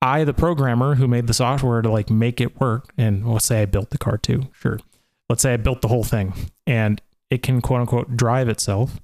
I, 0.01 0.25
the 0.25 0.33
programmer 0.35 0.95
who 0.95 1.07
made 1.07 1.27
the 1.27 1.35
software 1.35 1.83
to 1.83 1.91
like 1.91 2.09
make 2.11 2.41
it 2.41 2.59
work, 2.61 2.93
and 2.97 3.27
let's 3.31 3.45
say 3.47 3.63
I 3.63 3.67
built 3.67 3.91
the 3.91 3.99
car 3.99 4.17
too, 4.17 4.49
sure. 4.53 4.79
Let's 5.29 5.43
say 5.43 5.53
I 5.55 5.57
built 5.59 5.83
the 5.83 5.89
whole 5.89 6.05
thing 6.05 6.33
and 6.67 7.01
it 7.31 7.43
can 7.43 7.61
quote 7.61 7.81
unquote 7.81 8.17
drive 8.17 8.49
itself. 8.49 9.01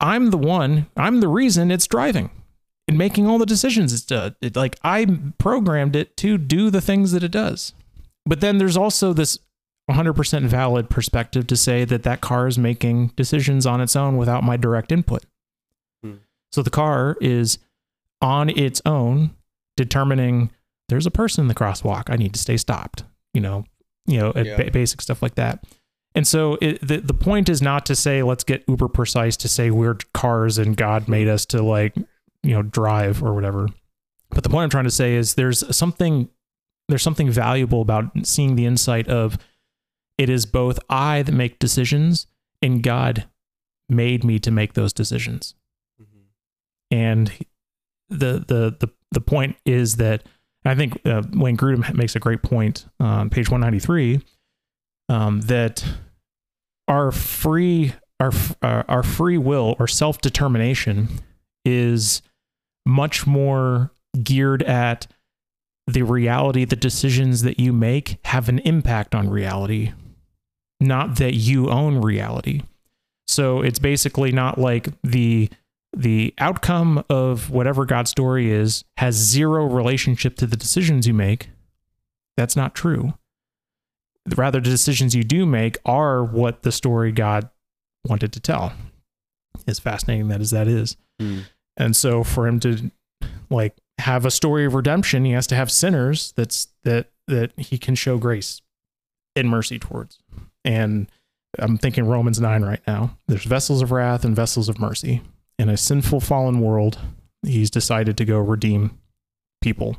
I'm 0.00 0.30
the 0.30 0.38
one, 0.38 0.86
I'm 0.96 1.20
the 1.20 1.28
reason 1.28 1.70
it's 1.70 1.86
driving 1.86 2.30
and 2.88 2.96
making 2.96 3.26
all 3.26 3.38
the 3.38 3.46
decisions 3.46 3.92
it's 3.92 4.02
done. 4.04 4.34
It, 4.40 4.56
like 4.56 4.76
I 4.82 5.06
programmed 5.38 5.94
it 5.96 6.16
to 6.18 6.38
do 6.38 6.70
the 6.70 6.80
things 6.80 7.12
that 7.12 7.22
it 7.22 7.30
does. 7.30 7.72
But 8.26 8.40
then 8.40 8.58
there's 8.58 8.76
also 8.76 9.12
this 9.12 9.38
100% 9.90 10.44
valid 10.46 10.88
perspective 10.88 11.46
to 11.48 11.56
say 11.56 11.84
that 11.84 12.02
that 12.04 12.20
car 12.20 12.46
is 12.46 12.58
making 12.58 13.08
decisions 13.16 13.66
on 13.66 13.80
its 13.80 13.96
own 13.96 14.16
without 14.16 14.44
my 14.44 14.56
direct 14.56 14.92
input. 14.92 15.24
Hmm. 16.02 16.14
So 16.52 16.62
the 16.62 16.70
car 16.70 17.16
is 17.20 17.58
on 18.22 18.50
its 18.50 18.80
own 18.86 19.30
determining 19.76 20.50
there's 20.88 21.06
a 21.06 21.10
person 21.10 21.42
in 21.44 21.48
the 21.48 21.54
crosswalk. 21.54 22.04
I 22.08 22.16
need 22.16 22.34
to 22.34 22.40
stay 22.40 22.56
stopped. 22.56 23.04
You 23.34 23.40
know, 23.40 23.64
you 24.06 24.18
know, 24.18 24.32
Yeah. 24.36 24.56
ba- 24.56 24.70
basic 24.72 25.00
stuff 25.00 25.22
like 25.22 25.34
that. 25.36 25.64
And 26.14 26.26
so 26.26 26.58
it, 26.60 26.86
the 26.86 26.98
the 26.98 27.14
point 27.14 27.48
is 27.48 27.62
not 27.62 27.86
to 27.86 27.94
say 27.94 28.22
let's 28.22 28.44
get 28.44 28.64
uber 28.66 28.88
precise 28.88 29.36
to 29.38 29.48
say 29.48 29.70
we're 29.70 29.94
cars 30.12 30.58
and 30.58 30.76
God 30.76 31.08
made 31.08 31.28
us 31.28 31.46
to 31.46 31.62
like 31.62 31.96
you 32.42 32.52
know 32.52 32.62
drive 32.62 33.22
or 33.22 33.32
whatever. 33.32 33.68
But 34.30 34.42
the 34.42 34.50
point 34.50 34.64
I'm 34.64 34.70
trying 34.70 34.84
to 34.84 34.90
say 34.90 35.14
is 35.14 35.34
there's 35.34 35.76
something 35.76 36.28
there's 36.88 37.02
something 37.02 37.30
valuable 37.30 37.80
about 37.82 38.10
seeing 38.24 38.56
the 38.56 38.66
insight 38.66 39.08
of 39.08 39.38
it 40.18 40.28
is 40.28 40.46
both 40.46 40.78
I 40.88 41.22
that 41.22 41.32
make 41.32 41.58
decisions 41.58 42.26
and 42.60 42.82
God 42.82 43.28
made 43.88 44.24
me 44.24 44.38
to 44.40 44.50
make 44.50 44.74
those 44.74 44.92
decisions. 44.92 45.54
And 46.90 47.32
the 48.08 48.44
the 48.46 48.76
the 48.80 48.90
the 49.12 49.20
point 49.20 49.56
is 49.64 49.96
that 49.96 50.24
I 50.64 50.74
think 50.74 51.00
uh, 51.06 51.22
Wayne 51.32 51.56
Grudem 51.56 51.94
makes 51.94 52.16
a 52.16 52.20
great 52.20 52.42
point 52.42 52.86
on 52.98 53.30
page 53.30 53.48
193 53.48 54.20
um, 55.10 55.40
that 55.42 55.84
our 56.88 57.10
free 57.10 57.92
our 58.20 58.32
our 58.62 58.84
our 58.88 59.02
free 59.02 59.36
will 59.36 59.76
or 59.78 59.86
self 59.86 60.20
determination 60.20 61.08
is 61.64 62.22
much 62.86 63.26
more 63.26 63.92
geared 64.22 64.62
at 64.62 65.06
the 65.86 66.02
reality 66.02 66.64
the 66.64 66.76
decisions 66.76 67.42
that 67.42 67.58
you 67.58 67.72
make 67.72 68.18
have 68.24 68.48
an 68.48 68.60
impact 68.60 69.14
on 69.14 69.28
reality 69.28 69.92
not 70.80 71.16
that 71.16 71.34
you 71.34 71.68
own 71.68 72.00
reality 72.00 72.62
so 73.26 73.62
it's 73.62 73.78
basically 73.78 74.32
not 74.32 74.58
like 74.58 74.88
the 75.02 75.50
the 75.96 76.32
outcome 76.38 77.04
of 77.10 77.50
whatever 77.50 77.84
God's 77.84 78.10
story 78.10 78.50
is 78.50 78.84
has 78.96 79.16
zero 79.16 79.64
relationship 79.66 80.36
to 80.36 80.46
the 80.46 80.56
decisions 80.56 81.06
you 81.06 81.14
make. 81.14 81.50
That's 82.36 82.54
not 82.54 82.74
true. 82.74 83.14
Rather, 84.36 84.60
the 84.60 84.70
decisions 84.70 85.14
you 85.14 85.24
do 85.24 85.46
make 85.46 85.78
are 85.84 86.22
what 86.22 86.62
the 86.62 86.72
story 86.72 87.12
God 87.12 87.48
wanted 88.06 88.32
to 88.32 88.40
tell. 88.40 88.72
As 89.66 89.78
fascinating 89.78 90.28
that 90.28 90.40
as 90.40 90.50
that 90.50 90.68
is. 90.68 90.96
Hmm. 91.18 91.40
And 91.76 91.96
so 91.96 92.24
for 92.24 92.46
him 92.46 92.60
to 92.60 92.90
like 93.48 93.76
have 93.98 94.24
a 94.24 94.30
story 94.30 94.64
of 94.64 94.74
redemption, 94.74 95.24
he 95.24 95.32
has 95.32 95.46
to 95.48 95.54
have 95.54 95.70
sinners 95.70 96.32
that's 96.36 96.68
that 96.84 97.10
that 97.26 97.52
he 97.56 97.78
can 97.78 97.94
show 97.94 98.18
grace 98.18 98.60
and 99.36 99.48
mercy 99.48 99.78
towards. 99.78 100.18
And 100.64 101.10
I'm 101.58 101.78
thinking 101.78 102.06
Romans 102.06 102.40
9 102.40 102.62
right 102.62 102.80
now. 102.86 103.16
There's 103.26 103.44
vessels 103.44 103.82
of 103.82 103.92
wrath 103.92 104.24
and 104.24 104.36
vessels 104.36 104.68
of 104.68 104.78
mercy. 104.78 105.22
In 105.58 105.68
a 105.68 105.76
sinful 105.76 106.20
fallen 106.20 106.60
world, 106.60 106.98
he's 107.44 107.70
decided 107.70 108.16
to 108.16 108.24
go 108.24 108.38
redeem 108.38 108.98
people. 109.60 109.96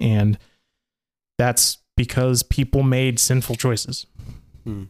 And 0.00 0.38
that's 1.38 1.78
because 1.96 2.42
people 2.42 2.82
made 2.82 3.18
sinful 3.18 3.56
choices. 3.56 4.06
Hmm. 4.64 4.84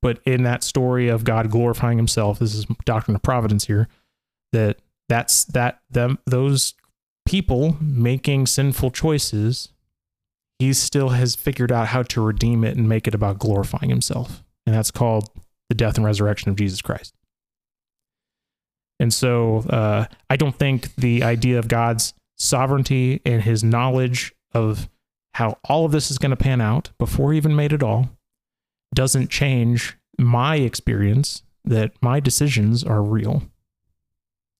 But 0.00 0.20
in 0.24 0.44
that 0.44 0.62
story 0.62 1.08
of 1.08 1.24
God 1.24 1.50
glorifying 1.50 1.98
himself, 1.98 2.38
this 2.38 2.54
is 2.54 2.66
doctrine 2.84 3.14
of 3.14 3.22
providence 3.22 3.66
here, 3.66 3.88
that 4.52 4.78
that's 5.08 5.44
that 5.46 5.80
them 5.90 6.18
those 6.26 6.74
people 7.26 7.76
making 7.80 8.46
sinful 8.46 8.90
choices, 8.90 9.70
he 10.58 10.72
still 10.72 11.10
has 11.10 11.34
figured 11.34 11.72
out 11.72 11.88
how 11.88 12.02
to 12.02 12.20
redeem 12.20 12.64
it 12.64 12.76
and 12.76 12.88
make 12.88 13.06
it 13.06 13.14
about 13.14 13.38
glorifying 13.38 13.90
himself. 13.90 14.44
And 14.66 14.74
that's 14.74 14.90
called 14.90 15.30
the 15.68 15.74
death 15.74 15.96
and 15.96 16.06
resurrection 16.06 16.50
of 16.50 16.56
Jesus 16.56 16.80
Christ. 16.80 17.14
And 19.00 19.12
so 19.12 19.58
uh, 19.70 20.06
I 20.28 20.36
don't 20.36 20.56
think 20.56 20.94
the 20.96 21.22
idea 21.22 21.58
of 21.58 21.68
God's 21.68 22.14
sovereignty 22.36 23.20
and 23.24 23.42
his 23.42 23.62
knowledge 23.62 24.32
of 24.52 24.88
how 25.38 25.56
all 25.68 25.84
of 25.84 25.92
this 25.92 26.10
is 26.10 26.18
going 26.18 26.30
to 26.30 26.36
pan 26.36 26.60
out 26.60 26.90
before 26.98 27.30
he 27.32 27.36
even 27.36 27.54
made 27.54 27.72
it 27.72 27.82
all 27.82 28.10
doesn't 28.92 29.30
change 29.30 29.96
my 30.18 30.56
experience 30.56 31.42
that 31.64 31.92
my 32.02 32.18
decisions 32.18 32.82
are 32.82 33.02
real 33.02 33.42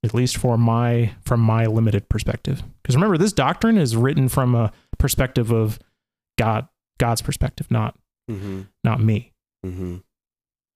at 0.05 0.15
least 0.15 0.37
for 0.37 0.57
my 0.57 1.11
from 1.25 1.41
my 1.41 1.67
limited 1.67 2.09
perspective 2.09 2.63
because 2.83 2.95
remember 2.95 3.19
this 3.19 3.33
doctrine 3.33 3.77
is 3.77 3.97
written 3.97 4.29
from 4.29 4.55
a 4.55 4.71
perspective 4.99 5.51
of 5.51 5.79
god 6.39 6.69
god's 6.99 7.23
perspective 7.23 7.71
not 7.71 7.97
Mm-hmm. 8.31 8.61
not 8.85 9.01
me 9.03 9.33
Mm-hmm. 9.67 9.97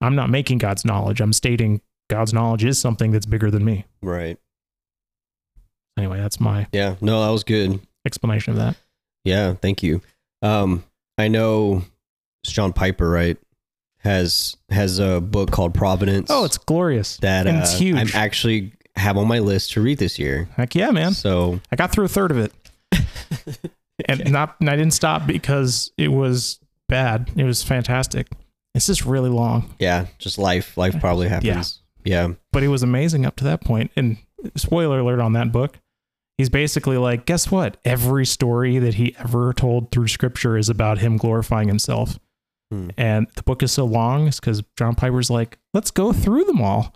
i'm 0.01 0.15
not 0.17 0.31
making 0.31 0.59
god's 0.59 0.85
knowledge 0.85 1.21
i'm 1.21 1.33
stating 1.35 1.81
god's 2.11 2.33
knowledge 2.33 2.65
is 2.65 2.79
something 2.81 3.13
that's 3.13 3.27
bigger 3.27 3.51
than 3.51 3.63
me 3.65 3.85
Right. 4.03 4.39
anyway 5.99 6.19
that's 6.19 6.41
my 6.41 6.67
Yeah. 6.73 6.97
No, 7.01 7.23
that 7.25 7.31
was 7.31 7.45
good. 7.45 7.79
explanation 8.07 8.53
of 8.53 8.59
that 8.59 8.77
Yeah. 9.25 9.55
Thank 9.55 9.83
you. 9.83 10.01
Um, 10.43 10.85
I 11.19 11.29
know 11.29 11.83
John 12.45 12.73
Piper, 12.73 13.09
right, 13.09 13.37
has 13.99 14.57
has 14.71 14.99
a 14.99 15.21
book 15.21 15.51
called 15.51 15.75
Providence. 15.75 16.29
oh 16.31 16.45
it's 16.45 16.59
glorious 16.59 17.17
that 17.19 17.47
and 17.47 17.59
uh, 17.59 17.61
it's 17.61 17.79
huge 17.79 17.97
I'm 17.97 18.09
actually 18.21 18.73
have 18.97 19.17
on 19.17 19.29
my 19.29 19.39
list 19.39 19.73
to 19.73 19.81
read 19.81 19.99
this 19.99 20.19
year. 20.19 20.49
heck 20.57 20.75
yeah 20.75 20.91
man 20.91 21.15
So 21.15 21.61
i 21.71 21.77
got 21.77 21.93
through 21.93 22.05
a 22.05 22.09
third 22.09 22.31
of 22.31 22.39
it 22.39 22.53
and 24.09 24.31
not 24.33 24.57
and 24.61 24.69
i 24.69 24.77
didn't 24.77 24.93
stop 24.93 25.27
because 25.27 25.93
it 25.97 26.09
was 26.09 26.59
bad 26.89 27.31
it 27.37 27.45
was 27.45 27.63
fantastic 27.63 28.27
it's 28.75 28.87
just 28.87 29.05
really 29.05 29.31
long 29.31 29.75
yeah, 29.79 30.07
just 30.19 30.39
life. 30.39 30.77
Life 30.77 30.99
probably 30.99 31.29
happens. 31.29 31.81
Yeah. 32.05 32.33
but 32.53 32.63
it 32.63 32.69
was 32.69 32.83
amazing 32.83 33.27
up 33.27 33.37
to 33.37 33.45
that 33.45 33.61
point. 33.61 33.91
And 33.97 34.17
spoiler 34.57 34.99
alert 34.99 35.21
on 35.21 35.35
that 35.35 35.53
book, 35.53 35.79
he's 36.39 36.49
basically 36.49 36.97
like, 36.97 37.27
guess 37.27 37.51
what? 37.51 37.77
Every 37.85 38.27
story 38.27 38.79
that 38.79 38.95
he 38.95 39.15
ever 39.19 39.53
told 39.53 39.91
through 39.91 40.09
scripture 40.09 40.57
is 40.57 40.69
about 40.69 40.99
him 40.99 41.17
glorifying 41.17 41.69
himself. 41.69 42.19
Hmm. 42.71 42.91
And 42.97 43.27
the 43.37 43.43
book 43.43 43.63
is 43.63 43.73
so 43.73 43.85
long 43.85 44.27
because 44.27 44.63
John 44.79 44.95
Piper's 44.95 45.31
like, 45.31 45.59
let's 45.75 45.91
go 45.91 46.13
through 46.13 46.45
them 46.45 46.61
all. 46.61 46.95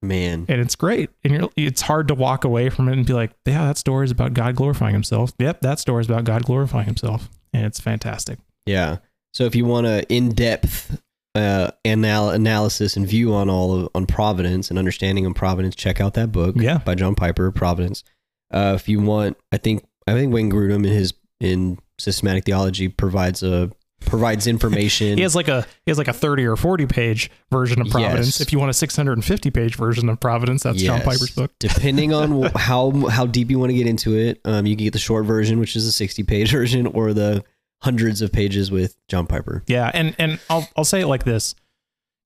Man. 0.00 0.46
And 0.48 0.60
it's 0.60 0.76
great. 0.76 1.10
And 1.24 1.32
you're, 1.32 1.50
it's 1.56 1.82
hard 1.82 2.08
to 2.08 2.14
walk 2.14 2.44
away 2.44 2.70
from 2.70 2.88
it 2.88 2.92
and 2.92 3.04
be 3.04 3.12
like, 3.12 3.32
yeah, 3.44 3.66
that 3.66 3.78
story 3.78 4.04
is 4.04 4.10
about 4.10 4.32
God 4.32 4.54
glorifying 4.54 4.94
himself. 4.94 5.32
Yep, 5.38 5.60
that 5.62 5.80
story 5.80 6.00
is 6.00 6.08
about 6.08 6.24
God 6.24 6.44
glorifying 6.44 6.86
himself. 6.86 7.28
And 7.52 7.66
it's 7.66 7.80
fantastic. 7.80 8.38
Yeah. 8.64 8.98
So 9.34 9.44
if 9.44 9.56
you 9.56 9.64
want 9.64 9.86
an 9.86 10.04
in-depth 10.08 11.02
uh, 11.34 11.72
anal- 11.84 12.30
analysis 12.30 12.96
and 12.96 13.06
view 13.06 13.34
on 13.34 13.50
all 13.50 13.74
of 13.74 13.88
on 13.94 14.06
Providence 14.06 14.70
and 14.70 14.78
understanding 14.78 15.26
of 15.26 15.34
Providence, 15.34 15.74
check 15.74 16.00
out 16.00 16.14
that 16.14 16.32
book. 16.32 16.54
Yeah. 16.56 16.78
By 16.78 16.94
John 16.94 17.14
Piper, 17.14 17.50
Providence. 17.50 18.04
Uh, 18.50 18.72
if 18.74 18.88
you 18.88 19.00
want, 19.00 19.36
I 19.52 19.58
think 19.58 19.84
I 20.06 20.12
think 20.12 20.32
Wayne 20.32 20.50
Grudem 20.50 20.86
in 20.86 20.92
his 20.92 21.14
in 21.40 21.78
systematic 21.98 22.44
theology 22.44 22.88
provides 22.88 23.42
a 23.42 23.70
provides 24.00 24.46
information. 24.46 25.16
He 25.18 25.22
has 25.22 25.34
like 25.34 25.48
a 25.48 25.62
he 25.84 25.90
has 25.90 25.98
like 25.98 26.08
a 26.08 26.12
30 26.12 26.46
or 26.46 26.56
40 26.56 26.86
page 26.86 27.30
version 27.50 27.80
of 27.80 27.88
Providence. 27.90 28.26
Yes. 28.26 28.40
If 28.40 28.52
you 28.52 28.58
want 28.58 28.70
a 28.70 28.74
650 28.74 29.50
page 29.50 29.76
version 29.76 30.08
of 30.08 30.20
Providence, 30.20 30.62
that's 30.62 30.80
John 30.80 31.00
Piper's 31.00 31.34
book. 31.34 31.52
Depending 31.58 32.12
on 32.12 32.42
how 32.56 33.06
how 33.08 33.26
deep 33.26 33.50
you 33.50 33.58
want 33.58 33.70
to 33.70 33.76
get 33.76 33.86
into 33.86 34.16
it, 34.16 34.40
um, 34.44 34.66
you 34.66 34.76
can 34.76 34.84
get 34.84 34.92
the 34.92 34.98
short 34.98 35.26
version, 35.26 35.58
which 35.58 35.76
is 35.76 35.86
a 35.86 35.92
sixty 35.92 36.22
page 36.22 36.50
version, 36.58 36.86
or 36.86 37.12
the 37.12 37.44
hundreds 37.82 38.22
of 38.22 38.32
pages 38.32 38.70
with 38.70 38.96
John 39.08 39.26
Piper. 39.26 39.62
Yeah, 39.66 39.90
and 39.92 40.14
and 40.18 40.40
I'll 40.48 40.68
I'll 40.76 40.84
say 40.84 41.00
it 41.00 41.06
like 41.06 41.24
this: 41.24 41.54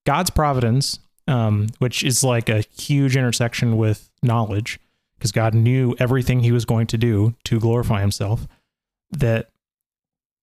God's 0.05 0.29
providence, 0.29 0.99
um, 1.27 1.67
which 1.79 2.03
is 2.03 2.23
like 2.23 2.49
a 2.49 2.63
huge 2.77 3.17
intersection 3.17 3.77
with 3.77 4.09
knowledge, 4.21 4.79
because 5.23 5.31
God 5.31 5.53
knew 5.53 5.95
everything 5.99 6.41
He 6.41 6.51
was 6.51 6.65
going 6.65 6.85
to 6.87 6.97
do 6.97 7.33
to 7.45 7.57
glorify 7.57 8.01
Himself. 8.01 8.45
That 9.09 9.51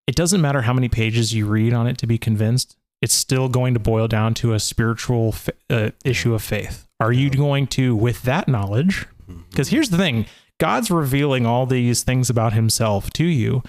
it 0.06 0.16
doesn't 0.16 0.40
matter 0.40 0.62
how 0.62 0.72
many 0.72 0.88
pages 0.88 1.34
you 1.34 1.46
read 1.46 1.74
on 1.74 1.86
it 1.86 1.98
to 1.98 2.06
be 2.06 2.16
convinced; 2.16 2.78
it's 3.02 3.12
still 3.12 3.50
going 3.50 3.74
to 3.74 3.80
boil 3.80 4.08
down 4.08 4.32
to 4.34 4.54
a 4.54 4.58
spiritual 4.58 5.34
uh, 5.68 5.90
issue 6.02 6.32
of 6.32 6.42
faith. 6.42 6.88
Are 6.98 7.12
you 7.12 7.28
going 7.28 7.66
to, 7.68 7.94
with 7.94 8.22
that 8.22 8.48
knowledge? 8.48 9.06
Because 9.50 9.68
here's 9.68 9.90
the 9.90 9.98
thing: 9.98 10.24
God's 10.58 10.90
revealing 10.90 11.44
all 11.44 11.66
these 11.66 12.02
things 12.02 12.30
about 12.30 12.54
Himself 12.54 13.10
to 13.10 13.24
you, 13.24 13.62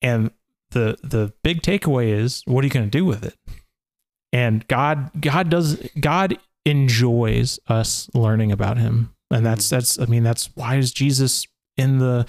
and 0.00 0.30
the 0.70 0.96
the 1.02 1.34
big 1.42 1.60
takeaway 1.60 2.08
is 2.08 2.42
what 2.46 2.64
are 2.64 2.66
you 2.66 2.72
going 2.72 2.90
to 2.90 2.98
do 2.98 3.04
with 3.04 3.24
it 3.24 3.36
and 4.32 4.66
god 4.66 5.10
god 5.20 5.48
does 5.48 5.76
god 6.00 6.36
enjoys 6.66 7.60
us 7.68 8.10
learning 8.12 8.50
about 8.50 8.76
him 8.76 9.13
and 9.34 9.44
that's 9.44 9.68
that's 9.68 9.98
i 9.98 10.06
mean 10.06 10.22
that's 10.22 10.50
why 10.54 10.76
is 10.76 10.92
jesus 10.92 11.46
in 11.76 11.98
the 11.98 12.26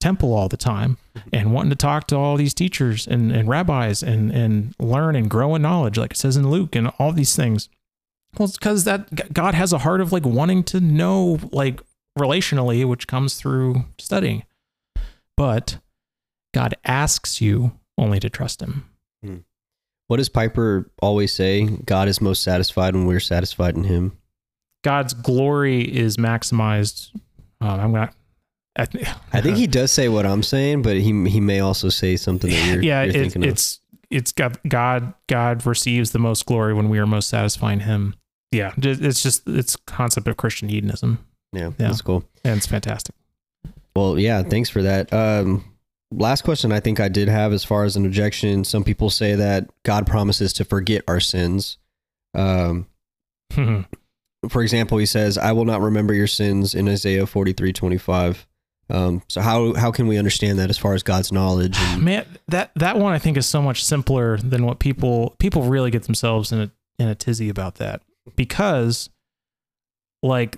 temple 0.00 0.32
all 0.32 0.48
the 0.48 0.56
time 0.56 0.96
mm-hmm. 1.14 1.28
and 1.32 1.52
wanting 1.52 1.70
to 1.70 1.76
talk 1.76 2.06
to 2.06 2.16
all 2.16 2.36
these 2.36 2.54
teachers 2.54 3.06
and, 3.06 3.30
and 3.30 3.48
rabbis 3.48 4.02
and 4.02 4.30
and 4.30 4.74
learn 4.78 5.14
and 5.14 5.28
grow 5.30 5.54
in 5.54 5.62
knowledge 5.62 5.98
like 5.98 6.12
it 6.12 6.16
says 6.16 6.36
in 6.36 6.48
luke 6.48 6.74
and 6.74 6.88
all 6.98 7.12
these 7.12 7.36
things 7.36 7.68
well 8.38 8.48
it's 8.48 8.56
because 8.56 8.84
that 8.84 9.32
god 9.32 9.54
has 9.54 9.72
a 9.72 9.78
heart 9.78 10.00
of 10.00 10.12
like 10.12 10.24
wanting 10.24 10.62
to 10.64 10.80
know 10.80 11.38
like 11.52 11.80
relationally 12.18 12.86
which 12.86 13.06
comes 13.06 13.34
through 13.34 13.84
studying 13.98 14.42
but 15.36 15.78
God 16.52 16.74
asks 16.84 17.40
you 17.40 17.72
only 17.96 18.20
to 18.20 18.28
trust 18.28 18.60
him. 18.60 18.84
Hmm. 19.24 19.36
What 20.08 20.16
does 20.16 20.28
Piper 20.28 20.90
always 21.00 21.32
say? 21.32 21.64
God 21.64 22.08
is 22.08 22.20
most 22.20 22.42
satisfied 22.42 22.94
when 22.94 23.06
we're 23.06 23.20
satisfied 23.20 23.76
in 23.76 23.84
Him. 23.84 24.18
God's 24.82 25.14
glory 25.14 25.82
is 25.82 26.16
maximized. 26.16 27.10
Um, 27.60 27.80
I'm 27.80 27.92
not. 27.92 28.14
I, 28.76 28.84
th- 28.86 29.06
I 29.32 29.40
think 29.40 29.56
he 29.56 29.66
does 29.78 29.92
say 29.92 30.08
what 30.08 30.24
I'm 30.26 30.42
saying, 30.42 30.82
but 30.82 30.96
he 30.96 31.28
he 31.28 31.40
may 31.40 31.60
also 31.60 31.88
say 31.88 32.16
something 32.16 32.50
that 32.50 32.66
you're, 32.66 32.82
yeah, 32.82 33.02
you're 33.02 33.10
it, 33.16 33.20
thinking 33.20 33.42
of. 33.44 33.50
it's 33.50 33.80
it's 34.10 34.32
got 34.32 34.58
God. 34.68 35.12
God 35.28 35.66
receives 35.66 36.12
the 36.12 36.18
most 36.18 36.46
glory 36.46 36.72
when 36.74 36.88
we 36.88 36.98
are 36.98 37.06
most 37.06 37.28
satisfying 37.28 37.80
Him. 37.80 38.14
Yeah, 38.52 38.72
it's 38.78 39.22
just 39.22 39.46
it's 39.46 39.76
concept 39.76 40.26
of 40.28 40.36
Christian 40.36 40.68
hedonism, 40.68 41.24
Yeah, 41.52 41.66
yeah. 41.66 41.70
that's 41.78 42.00
cool. 42.02 42.24
and 42.44 42.56
it's 42.56 42.66
fantastic. 42.66 43.14
Well, 43.94 44.18
yeah, 44.18 44.42
thanks 44.42 44.70
for 44.70 44.82
that. 44.82 45.12
Um, 45.12 45.64
last 46.10 46.42
question 46.42 46.72
I 46.72 46.80
think 46.80 46.98
I 47.00 47.08
did 47.08 47.28
have 47.28 47.52
as 47.52 47.62
far 47.64 47.84
as 47.84 47.96
an 47.96 48.06
objection. 48.06 48.64
Some 48.64 48.82
people 48.82 49.10
say 49.10 49.34
that 49.36 49.68
God 49.84 50.06
promises 50.06 50.52
to 50.54 50.64
forget 50.64 51.02
our 51.06 51.20
sins. 51.20 51.78
Um, 52.34 52.86
for 54.48 54.62
example, 54.62 54.98
he 54.98 55.06
says, 55.06 55.36
"I 55.36 55.52
will 55.52 55.64
not 55.64 55.80
remember 55.80 56.14
your 56.14 56.26
sins" 56.26 56.74
in 56.74 56.88
Isaiah 56.88 57.26
forty 57.26 57.52
three 57.52 57.72
twenty 57.72 57.98
five. 57.98 58.46
Um, 58.88 59.22
so 59.28 59.40
how 59.40 59.74
how 59.74 59.92
can 59.92 60.08
we 60.08 60.18
understand 60.18 60.58
that 60.58 60.70
as 60.70 60.78
far 60.78 60.94
as 60.94 61.02
God's 61.02 61.30
knowledge? 61.30 61.76
And, 61.78 62.02
Man, 62.04 62.26
that 62.48 62.72
that 62.74 62.98
one 62.98 63.12
I 63.12 63.18
think 63.18 63.36
is 63.36 63.46
so 63.46 63.62
much 63.62 63.84
simpler 63.84 64.36
than 64.38 64.64
what 64.64 64.78
people 64.78 65.36
people 65.38 65.62
really 65.62 65.90
get 65.90 66.04
themselves 66.04 66.52
in 66.52 66.60
a 66.60 66.70
in 66.98 67.08
a 67.08 67.14
tizzy 67.14 67.48
about 67.48 67.76
that 67.76 68.02
because 68.36 69.10
like 70.22 70.56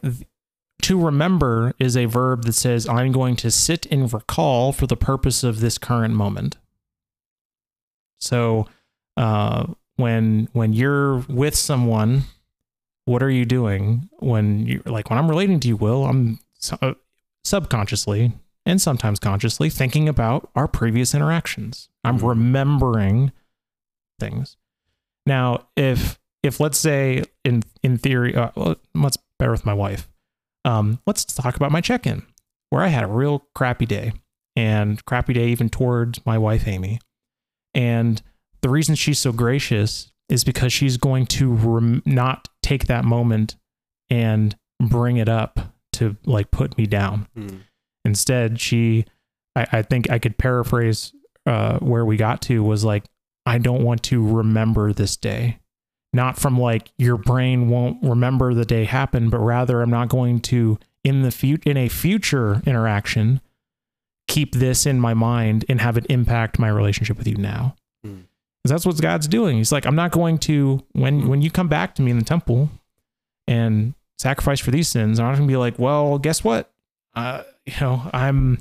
to 0.83 1.01
remember 1.01 1.73
is 1.79 1.97
a 1.97 2.07
verb 2.07 2.45
that 2.45 2.55
says 2.55 2.88
I'm 2.88 3.12
going 3.12 3.37
to 3.37 3.51
sit 3.51 3.87
and 3.87 4.12
recall 4.12 4.73
for 4.73 4.87
the 4.87 4.97
purpose 4.97 5.45
of 5.45 5.61
this 5.61 5.79
current 5.79 6.14
moment. 6.14 6.59
So 8.18 8.66
uh, 9.16 9.66
when 9.97 10.49
when 10.53 10.73
you're 10.73 11.18
with 11.29 11.55
someone, 11.55 12.23
what 13.05 13.23
are 13.23 13.31
you 13.31 13.45
doing 13.45 14.09
when 14.19 14.67
you 14.67 14.83
like 14.87 15.11
when 15.11 15.19
I'm 15.19 15.29
relating 15.29 15.61
to 15.61 15.69
you? 15.69 15.77
Will 15.77 16.05
I'm 16.07 16.38
uh, 16.81 16.95
subconsciously 17.45 18.33
and 18.65 18.81
sometimes 18.81 19.19
consciously 19.19 19.69
thinking 19.69 20.09
about 20.09 20.51
our 20.55 20.69
previous 20.69 21.15
interactions. 21.15 21.88
I'm 22.05 22.19
Mhm. 22.21 22.29
remembering 22.29 23.33
things. 24.21 24.57
Now, 25.27 25.67
if 25.77 26.19
if 26.43 26.59
let's 26.61 26.79
say 26.79 27.25
in 27.45 27.62
in 27.83 27.99
theory, 27.99 28.35
uh, 28.35 28.51
well, 28.57 28.77
let's 28.95 29.19
bear 29.38 29.51
with 29.51 29.65
my 29.67 29.75
wife. 29.75 30.09
Um, 30.65 31.01
let's 31.07 31.25
talk 31.25 31.57
about 31.57 31.73
my 31.73 31.81
check-in, 31.81 32.23
where 32.71 32.83
I 32.83 32.88
had 32.88 33.03
a 33.05 33.09
real 33.09 33.45
crappy 33.55 33.87
day, 33.87 34.12
and 34.55 35.05
crappy 35.05 35.33
day 35.33 35.49
even 35.49 35.69
towards 35.69 36.25
my 36.25 36.38
wife 36.38 36.67
Amy. 36.69 37.01
And 37.75 38.23
the 38.61 38.69
reason 38.69 38.95
she's 38.95 39.19
so 39.19 39.33
gracious 39.33 40.12
is 40.29 40.45
because 40.45 40.73
she's 40.73 40.97
going 40.97 41.27
to 41.27 41.53
rem- 41.53 42.03
not 42.07 42.49
take 42.62 42.87
that 42.87 43.05
moment 43.05 43.57
and 44.11 44.57
bring 44.81 45.16
it 45.16 45.29
up 45.29 45.75
to 45.94 46.16
like 46.25 46.51
put 46.51 46.77
me 46.79 46.87
down. 46.87 47.29
Hmm. 47.35 47.57
Instead, 48.05 48.61
she, 48.61 49.05
I, 49.55 49.66
I 49.72 49.83
think 49.83 50.11
I 50.11 50.18
could 50.18 50.38
paraphrase 50.38 51.12
uh, 51.46 51.79
where 51.79 52.05
we 52.05 52.16
got 52.16 52.42
to 52.42 52.62
was 52.62 52.85
like, 52.85 53.05
I 53.46 53.59
don't 53.59 53.83
want 53.83 54.03
to 54.05 54.25
remember 54.25 54.92
this 54.92 55.16
day. 55.16 55.59
Not 56.12 56.38
from 56.38 56.59
like 56.59 56.90
your 56.98 57.16
brain 57.16 57.68
won't 57.68 58.03
remember 58.03 58.55
the 58.55 58.64
day 58.64 58.85
happened, 58.85 59.31
but 59.31 59.38
rather 59.38 59.81
I'm 59.81 59.90
not 59.90 60.09
going 60.09 60.40
to 60.40 60.79
in 61.05 61.22
the 61.22 61.31
future 61.31 61.68
in 61.68 61.77
a 61.77 61.88
future 61.88 62.62
interaction 62.66 63.40
keep 64.29 64.55
this 64.55 64.87
in 64.87 65.01
my 65.01 65.14
mind 65.14 65.64
and 65.68 65.81
have 65.81 65.96
it 65.96 66.07
impact 66.09 66.59
my 66.59 66.68
relationship 66.68 67.18
with 67.18 67.27
you 67.27 67.37
now. 67.37 67.77
Mm. 68.07 68.25
That's 68.64 68.87
what 68.87 69.01
God's 69.01 69.27
doing. 69.27 69.57
He's 69.57 69.72
like, 69.72 69.87
I'm 69.87 69.96
not 69.96 70.12
going 70.12 70.38
to 70.38 70.83
when 70.92 71.29
when 71.29 71.42
you 71.42 71.51
come 71.51 71.68
back 71.68 71.94
to 71.96 72.03
me 72.03 72.11
in 72.11 72.18
the 72.18 72.25
temple 72.25 72.70
and 73.48 73.94
sacrifice 74.18 74.61
for 74.61 74.70
these 74.70 74.88
sins, 74.88 75.18
I'm 75.18 75.27
not 75.27 75.37
going 75.37 75.48
to 75.48 75.53
be 75.53 75.57
like, 75.57 75.79
well, 75.79 76.18
guess 76.18 76.44
what? 76.44 76.70
Uh, 77.14 77.42
you 77.66 77.75
know, 77.81 78.09
I'm 78.12 78.59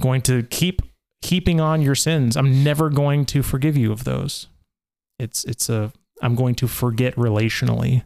going 0.00 0.22
to 0.22 0.44
keep 0.44 0.82
keeping 1.20 1.60
on 1.60 1.82
your 1.82 1.94
sins. 1.94 2.36
I'm 2.36 2.62
never 2.62 2.90
going 2.90 3.24
to 3.26 3.42
forgive 3.42 3.76
you 3.76 3.90
of 3.92 4.04
those. 4.04 4.46
It's 5.18 5.44
it's 5.44 5.68
a 5.68 5.92
I'm 6.22 6.36
going 6.36 6.54
to 6.56 6.68
forget 6.68 7.14
relationally. 7.16 8.04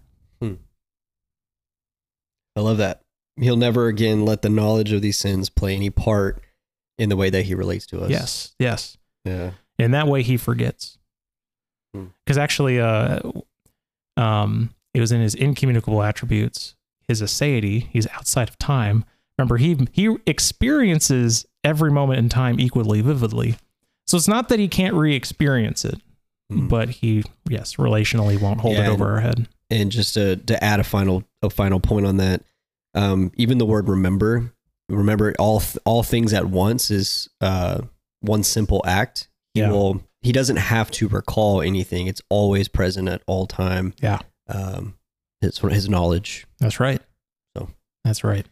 I 2.56 2.60
love 2.60 2.78
that. 2.78 3.02
He'll 3.38 3.58
never 3.58 3.86
again 3.86 4.24
let 4.24 4.40
the 4.40 4.48
knowledge 4.48 4.92
of 4.92 5.02
these 5.02 5.18
sins 5.18 5.50
play 5.50 5.74
any 5.76 5.90
part 5.90 6.42
in 6.96 7.10
the 7.10 7.16
way 7.16 7.28
that 7.28 7.42
he 7.42 7.54
relates 7.54 7.84
to 7.88 8.00
us. 8.00 8.10
Yes, 8.10 8.54
yes. 8.58 8.96
Yeah. 9.26 9.50
And 9.78 9.92
that 9.94 10.08
way 10.08 10.22
he 10.22 10.36
forgets. 10.36 10.98
Hmm. 11.94 12.06
Because 12.24 12.38
actually, 12.38 12.80
uh, 12.80 13.20
um, 14.16 14.70
it 14.94 15.00
was 15.00 15.12
in 15.12 15.20
his 15.20 15.34
incommunicable 15.34 16.02
attributes, 16.02 16.74
his 17.08 17.20
aseity. 17.22 17.88
He's 17.90 18.06
outside 18.08 18.48
of 18.48 18.58
time. 18.58 19.04
Remember, 19.38 19.58
he 19.58 19.76
he 19.92 20.16
experiences 20.26 21.46
every 21.62 21.90
moment 21.90 22.18
in 22.18 22.28
time 22.28 22.58
equally 22.58 23.00
vividly. 23.02 23.56
So 24.06 24.16
it's 24.16 24.28
not 24.28 24.48
that 24.48 24.58
he 24.58 24.68
can't 24.68 24.94
re-experience 24.94 25.84
it, 25.84 26.00
Hmm. 26.50 26.68
but 26.68 26.88
he 26.88 27.24
yes, 27.48 27.74
relationally 27.76 28.40
won't 28.40 28.60
hold 28.60 28.76
Yeah, 28.76 28.86
it 28.86 28.88
over 28.88 29.10
our 29.12 29.20
head. 29.20 29.48
and 29.68 29.90
just 29.90 30.14
to, 30.14 30.36
to 30.36 30.62
add 30.64 30.78
a 30.80 30.84
final 30.84 31.24
a 31.42 31.50
final 31.50 31.80
point 31.80 32.06
on 32.06 32.16
that 32.18 32.42
um, 32.94 33.32
even 33.36 33.58
the 33.58 33.66
word 33.66 33.88
remember 33.88 34.52
remember 34.88 35.34
all 35.40 35.58
th- 35.60 35.76
all 35.84 36.02
things 36.04 36.32
at 36.32 36.46
once 36.46 36.88
is 36.90 37.28
uh, 37.40 37.80
one 38.20 38.44
simple 38.44 38.80
act 38.86 39.26
he 39.56 39.62
Yeah. 39.62 39.70
will 39.70 40.02
he 40.22 40.32
doesn't 40.32 40.56
have 40.56 40.90
to 40.90 41.08
recall 41.08 41.60
anything 41.62 42.06
it's 42.06 42.22
always 42.28 42.68
present 42.68 43.08
at 43.08 43.22
all 43.26 43.46
time 43.46 43.94
Yeah. 44.02 44.18
um, 44.48 44.94
his 45.40 45.58
his 45.58 45.88
knowledge 45.88 46.46
That's 46.60 46.78
right. 46.80 47.00
So. 47.56 47.70
that's 48.04 48.22
right. 48.24 48.46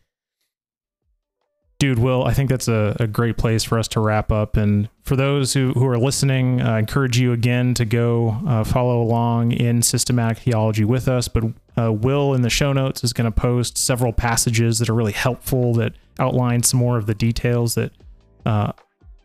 Dude, 1.80 1.98
Will, 1.98 2.24
I 2.24 2.32
think 2.32 2.48
that's 2.50 2.68
a, 2.68 2.96
a 3.00 3.06
great 3.06 3.36
place 3.36 3.64
for 3.64 3.78
us 3.78 3.88
to 3.88 4.00
wrap 4.00 4.30
up. 4.30 4.56
And 4.56 4.88
for 5.02 5.16
those 5.16 5.52
who, 5.52 5.72
who 5.72 5.84
are 5.86 5.98
listening, 5.98 6.62
I 6.62 6.78
encourage 6.78 7.18
you 7.18 7.32
again 7.32 7.74
to 7.74 7.84
go 7.84 8.38
uh, 8.46 8.64
follow 8.64 9.02
along 9.02 9.52
in 9.52 9.82
systematic 9.82 10.38
theology 10.38 10.84
with 10.84 11.08
us. 11.08 11.26
But 11.28 11.44
uh, 11.76 11.92
Will 11.92 12.32
in 12.32 12.42
the 12.42 12.48
show 12.48 12.72
notes 12.72 13.02
is 13.02 13.12
going 13.12 13.24
to 13.30 13.32
post 13.32 13.76
several 13.76 14.12
passages 14.12 14.78
that 14.78 14.88
are 14.88 14.94
really 14.94 15.12
helpful 15.12 15.74
that 15.74 15.94
outline 16.20 16.62
some 16.62 16.78
more 16.78 16.96
of 16.96 17.06
the 17.06 17.14
details 17.14 17.74
that, 17.74 17.90
uh, 18.46 18.72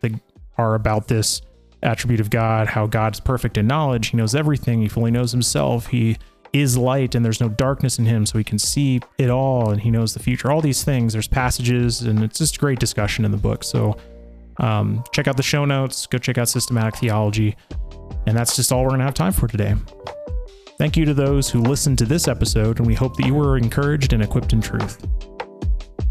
that 0.00 0.12
are 0.58 0.74
about 0.74 1.06
this 1.08 1.40
attribute 1.82 2.20
of 2.20 2.30
God, 2.30 2.68
how 2.68 2.86
God 2.86 3.14
is 3.14 3.20
perfect 3.20 3.56
in 3.56 3.66
knowledge. 3.66 4.08
He 4.08 4.16
knows 4.16 4.34
everything, 4.34 4.80
he 4.80 4.88
fully 4.88 5.10
knows 5.10 5.32
himself. 5.32 5.88
He 5.88 6.16
is 6.52 6.76
light 6.76 7.14
and 7.14 7.24
there's 7.24 7.40
no 7.40 7.48
darkness 7.48 7.98
in 7.98 8.06
him 8.06 8.26
so 8.26 8.36
he 8.36 8.44
can 8.44 8.58
see 8.58 9.00
it 9.18 9.30
all 9.30 9.70
and 9.70 9.80
he 9.80 9.90
knows 9.90 10.14
the 10.14 10.20
future. 10.20 10.50
All 10.50 10.60
these 10.60 10.82
things 10.82 11.12
there's 11.12 11.28
passages 11.28 12.02
and 12.02 12.22
it's 12.22 12.38
just 12.38 12.58
great 12.58 12.80
discussion 12.80 13.24
in 13.24 13.30
the 13.30 13.36
book. 13.36 13.62
So 13.62 13.96
um, 14.58 15.04
check 15.12 15.28
out 15.28 15.36
the 15.36 15.42
show 15.42 15.64
notes. 15.64 16.06
Go 16.06 16.18
check 16.18 16.38
out 16.38 16.48
systematic 16.48 16.96
theology. 16.96 17.56
And 18.26 18.36
that's 18.36 18.56
just 18.56 18.72
all 18.72 18.82
we're 18.82 18.90
going 18.90 19.00
to 19.00 19.06
have 19.06 19.14
time 19.14 19.32
for 19.32 19.48
today. 19.48 19.74
Thank 20.76 20.96
you 20.96 21.04
to 21.04 21.14
those 21.14 21.50
who 21.50 21.60
listened 21.60 21.98
to 21.98 22.04
this 22.04 22.26
episode 22.26 22.78
and 22.78 22.86
we 22.86 22.94
hope 22.94 23.16
that 23.16 23.26
you 23.26 23.34
were 23.34 23.56
encouraged 23.56 24.12
and 24.12 24.22
equipped 24.22 24.52
in 24.52 24.60
truth. 24.60 25.06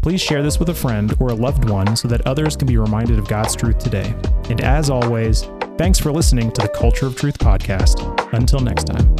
Please 0.00 0.20
share 0.20 0.42
this 0.42 0.58
with 0.58 0.70
a 0.70 0.74
friend 0.74 1.14
or 1.20 1.28
a 1.28 1.34
loved 1.34 1.68
one 1.68 1.94
so 1.94 2.08
that 2.08 2.26
others 2.26 2.56
can 2.56 2.66
be 2.66 2.78
reminded 2.78 3.18
of 3.18 3.28
god's 3.28 3.54
truth 3.54 3.78
today. 3.78 4.14
And 4.48 4.62
as 4.62 4.88
always 4.88 5.46
thanks 5.80 5.98
for 5.98 6.12
listening 6.12 6.52
to 6.52 6.60
the 6.60 6.68
culture 6.68 7.06
of 7.06 7.16
truth 7.16 7.38
podcast. 7.38 7.96
Until 8.34 8.60
next 8.60 8.84
time. 8.84 9.16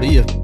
See 0.00 0.16
ya 0.16 0.41